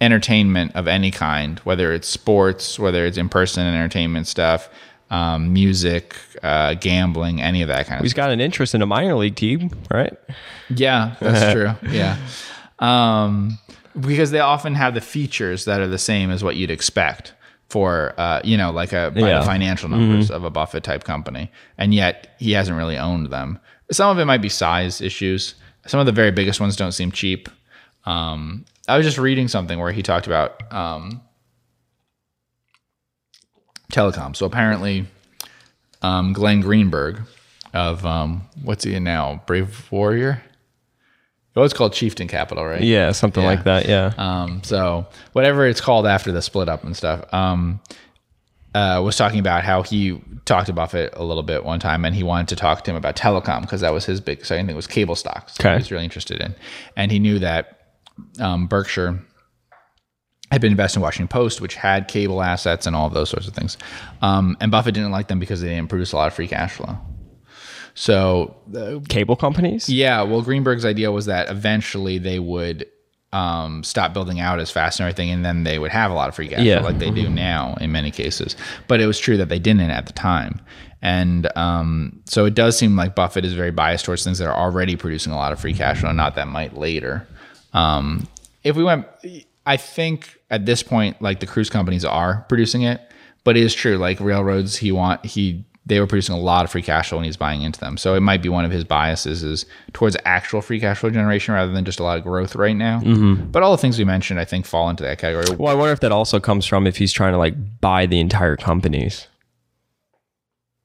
entertainment 0.00 0.72
of 0.74 0.88
any 0.88 1.10
kind, 1.10 1.58
whether 1.60 1.92
it's 1.92 2.08
sports, 2.08 2.78
whether 2.78 3.04
it's 3.06 3.18
in 3.18 3.28
person 3.28 3.66
entertainment 3.66 4.26
stuff, 4.26 4.68
um, 5.10 5.52
music, 5.52 6.16
uh, 6.42 6.74
gambling, 6.74 7.40
any 7.42 7.62
of 7.62 7.68
that 7.68 7.86
kind 7.86 7.98
of 8.00 8.04
He's 8.04 8.12
stuff. 8.12 8.24
got 8.26 8.30
an 8.30 8.40
interest 8.40 8.74
in 8.74 8.82
a 8.82 8.86
minor 8.86 9.14
league 9.16 9.36
team, 9.36 9.70
right? 9.90 10.16
Yeah, 10.68 11.16
that's 11.20 11.52
true. 11.52 11.72
Yeah. 11.92 12.16
Um, 12.78 13.58
because 13.98 14.30
they 14.30 14.38
often 14.38 14.74
have 14.76 14.94
the 14.94 15.00
features 15.00 15.64
that 15.66 15.80
are 15.80 15.88
the 15.88 15.98
same 15.98 16.30
as 16.30 16.42
what 16.44 16.56
you'd 16.56 16.70
expect 16.70 17.34
for, 17.68 18.14
uh, 18.16 18.40
you 18.44 18.56
know, 18.56 18.70
like 18.70 18.92
a 18.92 19.10
by 19.14 19.20
Yeah. 19.20 19.40
the 19.40 19.44
financial 19.44 19.88
numbers 19.88 20.30
of 20.30 20.44
a 20.44 20.50
Buffett 20.50 20.82
type 20.84 21.04
company. 21.04 21.50
And 21.76 21.92
yet 21.92 22.34
he 22.38 22.52
hasn't 22.52 22.76
really 22.78 22.96
owned 22.96 23.26
them. 23.30 23.58
Some 23.92 24.10
of 24.10 24.18
it 24.18 24.24
might 24.24 24.42
be 24.42 24.48
size 24.48 25.00
issues. 25.00 25.54
Some 25.86 26.00
of 26.00 26.06
the 26.06 26.12
very 26.12 26.30
biggest 26.30 26.60
ones 26.60 26.76
don't 26.76 26.92
seem 26.92 27.10
cheap. 27.12 27.48
Um, 28.06 28.64
I 28.88 28.96
was 28.96 29.04
just 29.06 29.18
reading 29.18 29.48
something 29.48 29.78
where 29.78 29.92
he 29.92 30.02
talked 30.02 30.26
about 30.26 30.72
um, 30.72 31.20
telecom. 33.92 34.36
So 34.36 34.46
apparently, 34.46 35.06
um, 36.02 36.32
Glenn 36.32 36.60
Greenberg 36.60 37.20
of 37.72 38.04
um, 38.04 38.42
what's 38.62 38.84
he 38.84 38.94
in 38.94 39.04
now? 39.04 39.42
Brave 39.46 39.90
Warrior. 39.90 40.42
Oh, 41.56 41.62
it's 41.64 41.74
called 41.74 41.92
Chieftain 41.92 42.28
Capital, 42.28 42.64
right? 42.64 42.80
Yeah, 42.82 43.10
something 43.12 43.42
Yeah. 43.42 43.48
like 43.48 43.64
that. 43.64 43.88
Yeah. 43.88 44.12
Um, 44.16 44.62
so 44.62 45.06
whatever 45.32 45.66
it's 45.66 45.80
called 45.80 46.06
after 46.06 46.30
the 46.30 46.40
split 46.42 46.68
up 46.68 46.84
and 46.84 46.96
stuff, 46.96 47.24
um, 47.34 47.80
uh, 48.74 49.00
was 49.04 49.16
talking 49.16 49.38
about 49.40 49.64
how 49.64 49.82
he 49.82 50.20
talked 50.44 50.66
to 50.66 50.72
Buffett 50.72 51.12
a 51.16 51.24
little 51.24 51.42
bit 51.42 51.64
one 51.64 51.80
time, 51.80 52.04
and 52.04 52.14
he 52.14 52.22
wanted 52.22 52.48
to 52.48 52.56
talk 52.56 52.84
to 52.84 52.90
him 52.90 52.96
about 52.96 53.16
telecom 53.16 53.62
because 53.62 53.80
that 53.80 53.92
was 53.92 54.04
his 54.04 54.20
big. 54.20 54.44
So 54.44 54.54
I 54.54 54.58
think 54.58 54.70
it 54.70 54.76
was 54.76 54.86
cable 54.86 55.16
stocks. 55.16 55.58
Okay. 55.58 55.72
he 55.72 55.78
was 55.78 55.90
really 55.90 56.04
interested 56.04 56.40
in, 56.40 56.54
and 56.96 57.10
he 57.10 57.18
knew 57.18 57.38
that 57.40 57.88
um, 58.38 58.66
Berkshire 58.66 59.20
had 60.50 60.60
been 60.60 60.72
invested 60.72 60.98
in 60.98 61.02
Washington 61.02 61.28
Post, 61.28 61.60
which 61.60 61.74
had 61.76 62.08
cable 62.08 62.42
assets 62.42 62.86
and 62.86 62.96
all 62.96 63.06
of 63.06 63.14
those 63.14 63.30
sorts 63.30 63.46
of 63.46 63.54
things. 63.54 63.78
Um, 64.20 64.56
and 64.60 64.70
Buffett 64.70 64.94
didn't 64.94 65.12
like 65.12 65.28
them 65.28 65.38
because 65.38 65.60
they 65.60 65.68
didn't 65.68 65.88
produce 65.88 66.12
a 66.12 66.16
lot 66.16 66.26
of 66.26 66.34
free 66.34 66.48
cash 66.48 66.72
flow. 66.72 66.98
So 67.94 68.56
uh, 68.74 69.00
Cable 69.08 69.36
companies? 69.36 69.88
yeah, 69.88 70.22
well, 70.22 70.42
Greenberg's 70.42 70.84
idea 70.84 71.12
was 71.12 71.26
that 71.26 71.50
eventually 71.50 72.18
they 72.18 72.38
would 72.38 72.86
um, 73.32 73.84
stop 73.84 74.12
building 74.12 74.40
out 74.40 74.58
as 74.60 74.70
fast 74.70 74.98
and 75.00 75.04
everything, 75.08 75.30
and 75.30 75.44
then 75.44 75.62
they 75.64 75.78
would 75.78 75.90
have 75.92 76.10
a 76.10 76.14
lot 76.14 76.28
of 76.28 76.34
free 76.34 76.48
cash 76.48 76.62
Yeah. 76.62 76.80
like 76.80 76.98
they 76.98 77.10
do 77.10 77.28
now 77.28 77.76
in 77.80 77.92
many 77.92 78.10
cases. 78.10 78.56
But 78.88 79.00
it 79.00 79.06
was 79.06 79.18
true 79.18 79.36
that 79.36 79.48
they 79.48 79.58
didn't 79.58 79.82
at 79.90 80.06
the 80.06 80.12
time. 80.12 80.60
And 81.02 81.48
um, 81.56 82.20
so 82.26 82.44
it 82.44 82.54
does 82.54 82.76
seem 82.76 82.96
like 82.96 83.14
Buffett 83.14 83.44
is 83.44 83.54
very 83.54 83.70
biased 83.70 84.04
towards 84.04 84.24
things 84.24 84.38
that 84.38 84.48
are 84.48 84.56
already 84.56 84.96
producing 84.96 85.32
a 85.32 85.36
lot 85.36 85.52
of 85.52 85.60
free 85.60 85.72
cash 85.74 86.00
flow, 86.00 86.12
not 86.12 86.34
that 86.34 86.48
might 86.48 86.76
later. 86.76 87.26
Um, 87.72 88.28
if 88.64 88.76
we 88.76 88.82
went, 88.84 89.06
I 89.64 89.76
think 89.76 90.38
at 90.50 90.66
this 90.66 90.82
point, 90.82 91.22
like 91.22 91.40
the 91.40 91.46
cruise 91.46 91.70
companies 91.70 92.04
are 92.04 92.44
producing 92.48 92.82
it, 92.82 93.00
but 93.44 93.56
it 93.56 93.62
is 93.62 93.74
true. 93.74 93.96
Like 93.96 94.20
railroads, 94.20 94.76
he 94.76 94.92
want 94.92 95.24
he 95.24 95.64
they 95.86 95.98
were 95.98 96.06
producing 96.06 96.34
a 96.34 96.38
lot 96.38 96.64
of 96.64 96.70
free 96.70 96.82
cash 96.82 97.08
flow 97.08 97.18
when 97.18 97.24
he's 97.24 97.36
buying 97.38 97.62
into 97.62 97.80
them. 97.80 97.96
So 97.96 98.14
it 98.14 98.20
might 98.20 98.42
be 98.42 98.48
one 98.48 98.64
of 98.64 98.70
his 98.70 98.84
biases 98.84 99.42
is 99.42 99.64
towards 99.92 100.16
actual 100.24 100.60
free 100.60 100.78
cash 100.78 100.98
flow 100.98 101.10
generation 101.10 101.54
rather 101.54 101.72
than 101.72 101.84
just 101.84 101.98
a 101.98 102.02
lot 102.02 102.18
of 102.18 102.22
growth 102.22 102.54
right 102.54 102.76
now. 102.76 103.00
But 103.00 103.62
all 103.62 103.72
the 103.72 103.78
things 103.78 103.98
we 103.98 104.04
mentioned, 104.04 104.38
I 104.38 104.44
think, 104.44 104.66
fall 104.66 104.90
into 104.90 105.02
that 105.04 105.18
category. 105.18 105.56
Well, 105.58 105.72
I 105.72 105.74
wonder 105.76 105.92
if 105.92 106.00
that 106.00 106.12
also 106.12 106.38
comes 106.38 106.66
from 106.66 106.86
if 106.86 106.96
he's 106.98 107.12
trying 107.12 107.32
to 107.32 107.38
like 107.38 107.54
buy 107.80 108.06
the 108.06 108.20
entire 108.20 108.56
companies. 108.56 109.26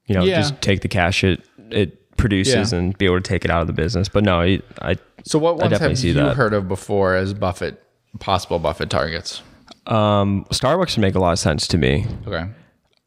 You 0.07 0.15
know, 0.15 0.23
Yeah. 0.23 0.37
just 0.41 0.61
take 0.61 0.81
the 0.81 0.87
cash 0.87 1.23
it 1.23 1.41
it 1.71 2.15
produces 2.17 2.71
Yeah. 2.71 2.79
and 2.79 2.97
be 2.97 3.05
able 3.05 3.17
to 3.17 3.21
take 3.27 3.43
it 3.43 3.51
out 3.51 3.61
of 3.61 3.67
the 3.67 3.73
business. 3.73 4.07
But 4.07 4.23
no, 4.23 4.39
I, 4.39 4.61
I 4.81 4.95
So 5.25 5.37
what 5.39 5.57
ones 5.57 5.77
have 5.77 5.99
you 6.03 6.13
that. 6.13 6.35
heard 6.37 6.53
of 6.53 6.67
before 6.67 7.15
as 7.15 7.33
Buffett 7.33 7.83
possible 8.19 8.59
Buffett 8.59 8.89
targets? 8.89 9.41
um, 9.87 10.45
Starbucks 10.51 10.95
would 10.95 11.01
make 11.01 11.15
a 11.15 11.19
lot 11.19 11.33
of 11.33 11.39
sense 11.39 11.67
to 11.67 11.77
me. 11.77 12.07
Okay. 12.27 12.45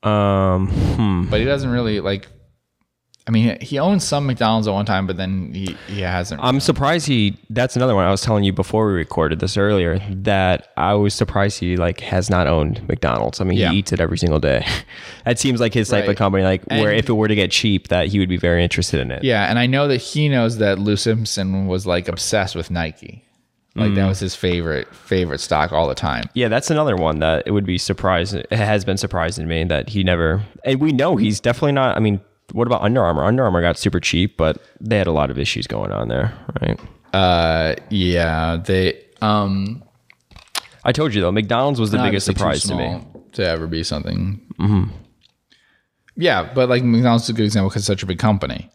Um, 0.03 0.69
hmm. 0.69 1.31
But 1.31 1.41
he 1.41 1.47
doesn't 1.47 1.71
really 1.71 2.01
like 2.01 2.29
I 3.29 3.31
mean, 3.31 3.61
he 3.61 3.79
owns 3.79 4.05
some 4.05 4.27
McDonald's 4.27 4.67
at 4.69 4.73
one 4.73 4.87
time, 4.87 5.07
but 5.07 5.19
then 5.19 5.53
he, 5.53 5.77
he 5.87 6.01
hasn't. 6.01 6.41
I'm 6.43 6.61
surprised 6.61 7.07
he. 7.07 7.37
That's 7.51 7.77
another 7.77 7.95
one 7.95 8.07
I 8.07 8.11
was 8.11 8.23
telling 8.23 8.43
you 8.43 8.55
before 8.55 8.87
we 8.87 8.95
recorded 8.95 9.39
this 9.39 9.59
earlier. 9.59 9.99
That 10.11 10.69
I 10.79 10.95
was 10.95 11.13
surprised 11.13 11.61
he 11.61 11.77
like 11.77 12.01
has 12.01 12.31
not 12.31 12.47
owned 12.47 12.89
McDonald's. 12.89 13.43
I 13.43 13.45
mean, 13.45 13.59
Yeah. 13.59 13.71
he 13.71 13.81
eats 13.81 13.93
it 13.93 14.01
every 14.01 14.17
single 14.17 14.41
day. 14.41 14.67
that 15.27 15.39
seems 15.39 15.61
like 15.61 15.75
his 15.75 15.91
type 15.91 16.09
of 16.09 16.17
company. 16.17 16.43
Like 16.43 16.65
where 16.69 16.89
And- 16.89 16.99
if 16.99 17.11
it 17.11 17.13
were 17.13 17.29
to 17.29 17.35
get 17.35 17.51
cheap, 17.51 17.89
that 17.89 18.07
he 18.07 18.19
would 18.19 18.31
be 18.31 18.39
very 18.39 18.65
interested 18.65 18.99
in 18.99 19.11
it. 19.11 19.23
Yeah, 19.23 19.45
and 19.45 19.59
I 19.59 19.67
know 19.67 19.89
that 19.89 19.99
he 19.99 20.31
knows 20.31 20.57
that 20.57 20.79
Lou 20.79 20.97
Simpson 20.97 21.67
was 21.67 21.87
like 21.87 22.09
obsessed 22.09 22.57
with 22.57 22.71
Nike. 22.71 23.27
Like 23.79 23.93
Mm. 23.93 23.95
that 23.97 24.07
was 24.07 24.19
his 24.19 24.35
favorite 24.35 24.93
favorite 24.95 25.39
stock 25.41 25.73
all 25.73 25.87
the 25.89 25.95
time. 25.95 26.25
Yeah, 26.35 26.49
that's 26.49 26.71
another 26.71 26.97
one 26.97 27.21
that 27.21 27.45
it 27.47 27.53
would 27.53 27.65
be 27.67 27.79
surprising. 27.79 28.41
It 28.51 28.57
has 28.59 28.85
been 28.85 28.97
surprising 28.97 29.45
to 29.45 29.49
me 29.49 29.65
that 29.65 29.89
he 29.91 30.03
never. 30.05 30.43
And 30.65 30.81
we 30.81 30.93
know 30.93 31.17
he's 31.17 31.39
definitely 31.41 31.73
not. 31.73 31.97
I 31.97 32.01
mean, 32.01 32.21
what 32.53 32.67
about 32.67 32.83
Under 32.83 33.03
Armour? 33.05 33.25
Under 33.25 33.45
Armour 33.45 33.61
got 33.63 33.79
super 33.79 34.01
cheap, 34.01 34.37
but 34.37 34.61
they 34.81 34.99
had 34.99 35.07
a 35.07 35.13
lot 35.13 35.31
of 35.31 35.39
issues 35.39 35.67
going 35.67 35.93
on 35.93 36.09
there, 36.09 36.33
right? 36.61 36.79
Uh, 37.15 37.75
yeah, 37.91 38.57
they 38.65 39.01
um 39.23 39.83
I 40.85 40.93
told 40.93 41.15
you 41.15 41.21
though, 41.21 41.33
McDonald's 41.33 41.79
was 41.81 41.91
the 41.91 41.99
biggest 41.99 42.27
surprise 42.27 42.63
to 42.65 42.75
me. 42.75 43.01
to 43.33 43.47
ever 43.47 43.67
be 43.67 43.83
something. 43.85 44.41
Mm-hmm. 44.59 44.85
Yeah, 46.17 46.51
but 46.53 46.69
like 46.69 46.83
McDonald's 46.83 47.25
is 47.25 47.31
a 47.31 47.33
good 47.35 47.45
example 47.45 47.69
because 47.71 47.83
it's 47.83 47.87
such 47.87 48.03
a 48.03 48.07
big 48.07 48.19
company 48.19 48.71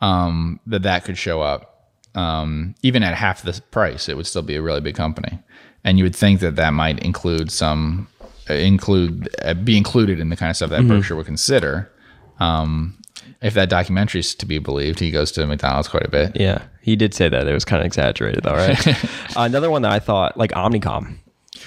um, 0.00 0.60
that 0.66 0.82
that 0.84 1.04
could 1.04 1.18
show 1.18 1.40
up. 1.42 1.75
Um, 2.16 2.74
even 2.82 3.02
at 3.02 3.14
half 3.14 3.42
the 3.42 3.60
price, 3.70 4.08
it 4.08 4.16
would 4.16 4.26
still 4.26 4.42
be 4.42 4.56
a 4.56 4.62
really 4.62 4.80
big 4.80 4.96
company, 4.96 5.38
and 5.84 5.98
you 5.98 6.04
would 6.04 6.16
think 6.16 6.40
that 6.40 6.56
that 6.56 6.70
might 6.70 6.98
include 7.04 7.52
some 7.52 8.08
uh, 8.50 8.54
include 8.54 9.28
uh, 9.42 9.54
be 9.54 9.76
included 9.76 10.18
in 10.18 10.30
the 10.30 10.36
kind 10.36 10.50
of 10.50 10.56
stuff 10.56 10.70
that 10.70 10.80
Mm-hmm. 10.80 10.88
Berkshire 10.88 11.16
would 11.16 11.26
consider. 11.26 11.92
Um, 12.40 12.98
if 13.42 13.54
that 13.54 13.68
documentary 13.68 14.20
is 14.20 14.34
to 14.36 14.46
be 14.46 14.58
believed, 14.58 14.98
he 14.98 15.10
goes 15.10 15.30
to 15.32 15.46
McDonald's 15.46 15.88
quite 15.88 16.06
a 16.06 16.10
bit. 16.10 16.36
Yeah, 16.40 16.62
he 16.80 16.96
did 16.96 17.12
say 17.12 17.28
that. 17.28 17.46
It 17.46 17.52
was 17.52 17.64
kind 17.66 17.80
of 17.80 17.86
exaggerated, 17.86 18.44
though, 18.44 18.54
right? 18.54 19.04
Another 19.36 19.70
one 19.70 19.82
that 19.82 19.92
I 19.92 19.98
thought, 19.98 20.38
like 20.38 20.52
Omnicom, 20.52 21.18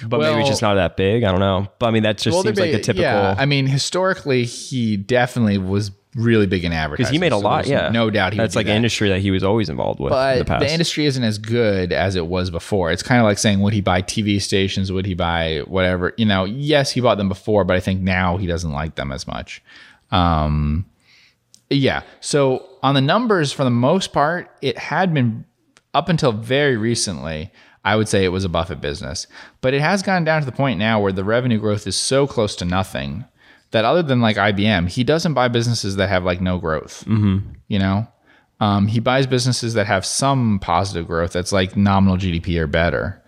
but 0.06 0.20
maybe 0.20 0.40
it's 0.40 0.48
just 0.48 0.62
not 0.62 0.74
that 0.74 0.96
big. 0.96 1.22
I 1.22 1.30
don't 1.30 1.40
know. 1.40 1.68
But 1.78 1.86
I 1.86 1.90
mean, 1.92 2.02
that 2.02 2.18
just 2.18 2.34
Well, 2.34 2.42
seems 2.42 2.56
they're 2.56 2.66
like 2.66 2.74
a 2.74 2.80
typical. 2.82 3.02
Yeah, 3.02 3.36
I 3.38 3.46
mean, 3.46 3.66
historically, 3.66 4.44
he 4.44 4.96
definitely 4.96 5.58
was 5.58 5.90
really 6.16 6.46
big 6.46 6.64
in 6.64 6.72
advertising. 6.72 6.96
because 7.04 7.10
he 7.12 7.18
made 7.18 7.32
a 7.32 7.36
so 7.36 7.40
lot. 7.40 7.66
Yeah, 7.66 7.90
No 7.90 8.10
doubt 8.10 8.32
he. 8.32 8.38
That's 8.38 8.56
like 8.56 8.66
do 8.66 8.70
an 8.70 8.74
that. 8.74 8.76
industry 8.76 9.08
that 9.10 9.20
he 9.20 9.30
was 9.30 9.44
always 9.44 9.68
involved 9.68 10.00
with 10.00 10.12
in 10.12 10.16
But 10.16 10.38
the 10.38 10.44
past. 10.44 10.60
the 10.66 10.72
industry 10.72 11.06
isn't 11.06 11.22
as 11.22 11.38
good 11.38 11.92
as 11.92 12.16
it 12.16 12.26
was 12.26 12.50
before. 12.50 12.90
It's 12.90 13.02
kind 13.02 13.20
of 13.20 13.24
like 13.24 13.38
saying, 13.38 13.60
would 13.60 13.72
he 13.72 13.80
buy 13.80 14.02
TV 14.02 14.40
stations? 14.42 14.90
Would 14.90 15.06
he 15.06 15.14
buy 15.14 15.62
whatever? 15.66 16.12
You 16.16 16.26
know, 16.26 16.44
yes, 16.44 16.90
he 16.90 17.00
bought 17.00 17.18
them 17.18 17.28
before, 17.28 17.64
but 17.64 17.76
I 17.76 17.80
think 17.80 18.00
now 18.00 18.36
he 18.38 18.46
doesn't 18.46 18.72
like 18.72 18.96
them 18.96 19.12
as 19.12 19.26
much. 19.26 19.62
Um, 20.10 20.86
yeah. 21.68 22.02
So 22.20 22.66
on 22.82 22.94
the 22.94 23.00
numbers, 23.00 23.52
for 23.52 23.62
the 23.64 23.70
most 23.70 24.12
part, 24.12 24.50
it 24.60 24.76
had 24.78 25.14
been 25.14 25.44
up 25.94 26.08
until 26.08 26.32
very 26.32 26.76
recently. 26.76 27.50
I 27.84 27.96
would 27.96 28.08
say 28.08 28.24
it 28.24 28.28
was 28.28 28.44
a 28.44 28.48
Buffett 28.50 28.82
business, 28.82 29.26
but 29.62 29.72
it 29.72 29.80
has 29.80 30.02
gone 30.02 30.22
down 30.24 30.40
to 30.42 30.46
the 30.46 30.52
point 30.52 30.78
now 30.78 31.00
where 31.00 31.12
the 31.12 31.24
revenue 31.24 31.58
growth 31.58 31.86
is 31.86 31.96
so 31.96 32.26
close 32.26 32.54
to 32.56 32.66
nothing 32.66 33.24
that 33.72 33.84
other 33.84 34.02
than 34.02 34.20
like 34.20 34.36
IBM, 34.36 34.88
he 34.88 35.04
doesn't 35.04 35.34
buy 35.34 35.48
businesses 35.48 35.96
that 35.96 36.08
have 36.08 36.24
like 36.24 36.40
no 36.40 36.58
growth. 36.58 37.04
Mm-hmm. 37.06 37.52
You 37.68 37.78
know, 37.78 38.08
um, 38.60 38.86
he 38.86 39.00
buys 39.00 39.26
businesses 39.26 39.74
that 39.74 39.86
have 39.86 40.04
some 40.04 40.58
positive 40.60 41.06
growth 41.06 41.32
that's 41.32 41.52
like 41.52 41.76
nominal 41.76 42.16
GDP 42.16 42.58
or 42.58 42.66
better. 42.66 43.22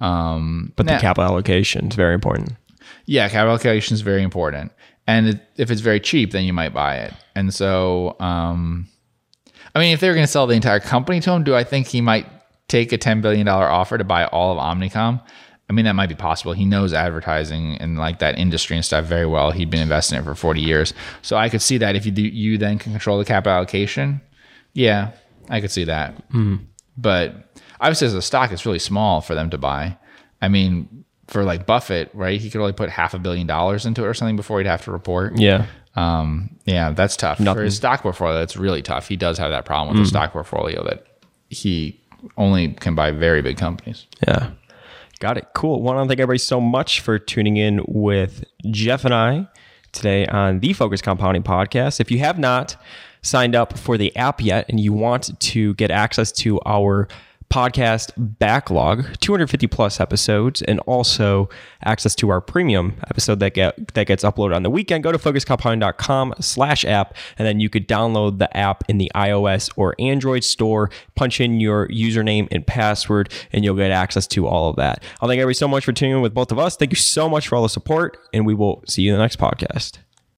Um, 0.00 0.72
but 0.76 0.86
the 0.86 0.98
capital 0.98 1.24
allocation 1.24 1.88
is 1.88 1.96
very 1.96 2.14
important. 2.14 2.52
yeah, 3.06 3.28
capital 3.28 3.50
allocation 3.50 3.94
is 3.94 4.02
very 4.02 4.22
important. 4.22 4.72
And 5.06 5.28
it, 5.28 5.40
if 5.56 5.70
it's 5.70 5.80
very 5.80 6.00
cheap, 6.00 6.32
then 6.32 6.44
you 6.44 6.52
might 6.52 6.74
buy 6.74 6.96
it. 6.96 7.14
And 7.34 7.54
so, 7.54 8.16
um, 8.20 8.88
I 9.74 9.78
mean, 9.78 9.94
if 9.94 10.00
they 10.00 10.08
were 10.08 10.14
going 10.14 10.26
to 10.26 10.30
sell 10.30 10.46
the 10.46 10.54
entire 10.54 10.80
company 10.80 11.20
to 11.20 11.32
him, 11.32 11.44
do 11.44 11.54
I 11.54 11.64
think 11.64 11.86
he 11.86 12.00
might 12.00 12.26
take 12.68 12.92
a 12.92 12.98
$10 12.98 13.22
billion 13.22 13.46
offer 13.46 13.96
to 13.96 14.04
buy 14.04 14.26
all 14.26 14.52
of 14.52 14.58
Omnicom? 14.58 15.22
I 15.68 15.72
mean, 15.72 15.84
that 15.86 15.94
might 15.94 16.08
be 16.08 16.14
possible. 16.14 16.52
He 16.52 16.64
knows 16.64 16.92
advertising 16.92 17.76
and 17.78 17.98
like 17.98 18.20
that 18.20 18.38
industry 18.38 18.76
and 18.76 18.84
stuff 18.84 19.04
very 19.04 19.26
well. 19.26 19.50
He'd 19.50 19.68
been 19.70 19.80
investing 19.82 20.16
in 20.16 20.22
it 20.22 20.24
for 20.24 20.34
40 20.36 20.60
years. 20.60 20.94
So 21.22 21.36
I 21.36 21.48
could 21.48 21.60
see 21.60 21.78
that 21.78 21.96
if 21.96 22.06
you 22.06 22.12
do, 22.12 22.22
you 22.22 22.56
then 22.56 22.78
can 22.78 22.92
control 22.92 23.18
the 23.18 23.24
capital 23.24 23.56
allocation. 23.56 24.20
Yeah, 24.74 25.10
I 25.48 25.60
could 25.60 25.72
see 25.72 25.84
that. 25.84 26.14
But 26.96 27.34
obviously, 27.80 28.06
as 28.06 28.14
a 28.14 28.22
stock, 28.22 28.52
it's 28.52 28.64
really 28.64 28.78
small 28.78 29.20
for 29.20 29.34
them 29.34 29.50
to 29.50 29.58
buy. 29.58 29.96
I 30.40 30.48
mean, 30.48 31.04
for 31.26 31.42
like 31.42 31.66
Buffett, 31.66 32.10
right? 32.14 32.40
He 32.40 32.48
could 32.50 32.60
only 32.60 32.72
put 32.72 32.88
half 32.90 33.12
a 33.14 33.18
billion 33.18 33.46
dollars 33.46 33.86
into 33.86 34.04
it 34.04 34.06
or 34.06 34.14
something 34.14 34.36
before 34.36 34.58
he'd 34.58 34.68
have 34.68 34.84
to 34.84 34.92
report. 34.92 35.36
Yeah. 35.36 35.66
Um, 35.96 36.56
yeah, 36.64 36.90
that's 36.92 37.16
tough. 37.16 37.40
For 37.56 37.64
his 37.64 37.76
stock 37.76 38.02
portfolio, 38.02 38.38
that's 38.38 38.56
really 38.56 38.82
tough. 38.82 39.08
He 39.08 39.16
does 39.16 39.38
have 39.38 39.50
that 39.50 39.64
problem 39.64 39.96
with 39.96 40.04
the 40.04 40.08
stock 40.08 40.32
portfolio 40.32 40.84
that 40.84 41.06
he 41.48 41.98
only 42.36 42.68
can 42.74 42.94
buy 42.94 43.10
very 43.10 43.40
big 43.42 43.56
companies. 43.56 44.06
Yeah. 44.28 44.50
Got 45.18 45.38
it. 45.38 45.48
Cool. 45.54 45.80
Want 45.82 45.98
to 45.98 46.08
thank 46.08 46.20
everybody 46.20 46.38
so 46.38 46.60
much 46.60 47.00
for 47.00 47.18
tuning 47.18 47.56
in 47.56 47.82
with 47.88 48.44
Jeff 48.70 49.04
and 49.04 49.14
I 49.14 49.48
today 49.92 50.26
on 50.26 50.60
the 50.60 50.74
Focus 50.74 51.00
Compounding 51.00 51.42
Podcast. 51.42 52.00
If 52.00 52.10
you 52.10 52.18
have 52.18 52.38
not 52.38 52.76
signed 53.22 53.54
up 53.56 53.78
for 53.78 53.96
the 53.96 54.14
app 54.14 54.42
yet 54.42 54.66
and 54.68 54.78
you 54.78 54.92
want 54.92 55.38
to 55.40 55.74
get 55.74 55.90
access 55.90 56.30
to 56.32 56.60
our 56.66 57.08
podcast 57.50 58.12
backlog 58.16 59.06
250 59.20 59.66
plus 59.66 60.00
episodes 60.00 60.62
and 60.62 60.80
also 60.80 61.48
access 61.84 62.14
to 62.16 62.28
our 62.30 62.40
premium 62.40 62.96
episode 63.08 63.40
that 63.40 63.54
get 63.54 63.94
that 63.94 64.06
gets 64.06 64.24
uploaded 64.24 64.54
on 64.54 64.62
the 64.62 64.70
weekend. 64.70 65.04
Go 65.04 65.12
to 65.12 65.18
focuscompounding.com 65.18 66.34
slash 66.40 66.84
app 66.84 67.14
and 67.38 67.46
then 67.46 67.60
you 67.60 67.68
could 67.68 67.88
download 67.88 68.38
the 68.38 68.54
app 68.56 68.84
in 68.88 68.98
the 68.98 69.10
ios 69.14 69.70
or 69.76 69.94
android 69.98 70.44
store 70.44 70.90
punch 71.14 71.40
in 71.40 71.60
your 71.60 71.88
username 71.88 72.48
and 72.50 72.66
password 72.66 73.32
and 73.52 73.64
you'll 73.64 73.76
get 73.76 73.90
access 73.90 74.26
to 74.26 74.46
all 74.46 74.70
of 74.70 74.76
that. 74.76 75.02
I'll 75.20 75.28
thank 75.28 75.38
everybody 75.38 75.54
so 75.54 75.68
much 75.68 75.84
for 75.84 75.92
tuning 75.92 76.16
in 76.16 76.22
with 76.22 76.34
both 76.34 76.52
of 76.52 76.58
us. 76.58 76.76
Thank 76.76 76.92
you 76.92 76.96
so 76.96 77.28
much 77.28 77.48
for 77.48 77.56
all 77.56 77.62
the 77.62 77.68
support 77.68 78.18
and 78.32 78.46
we 78.46 78.54
will 78.54 78.82
see 78.86 79.02
you 79.02 79.12
in 79.12 79.18
the 79.18 79.24
next 79.24 79.38
podcast 79.38 79.98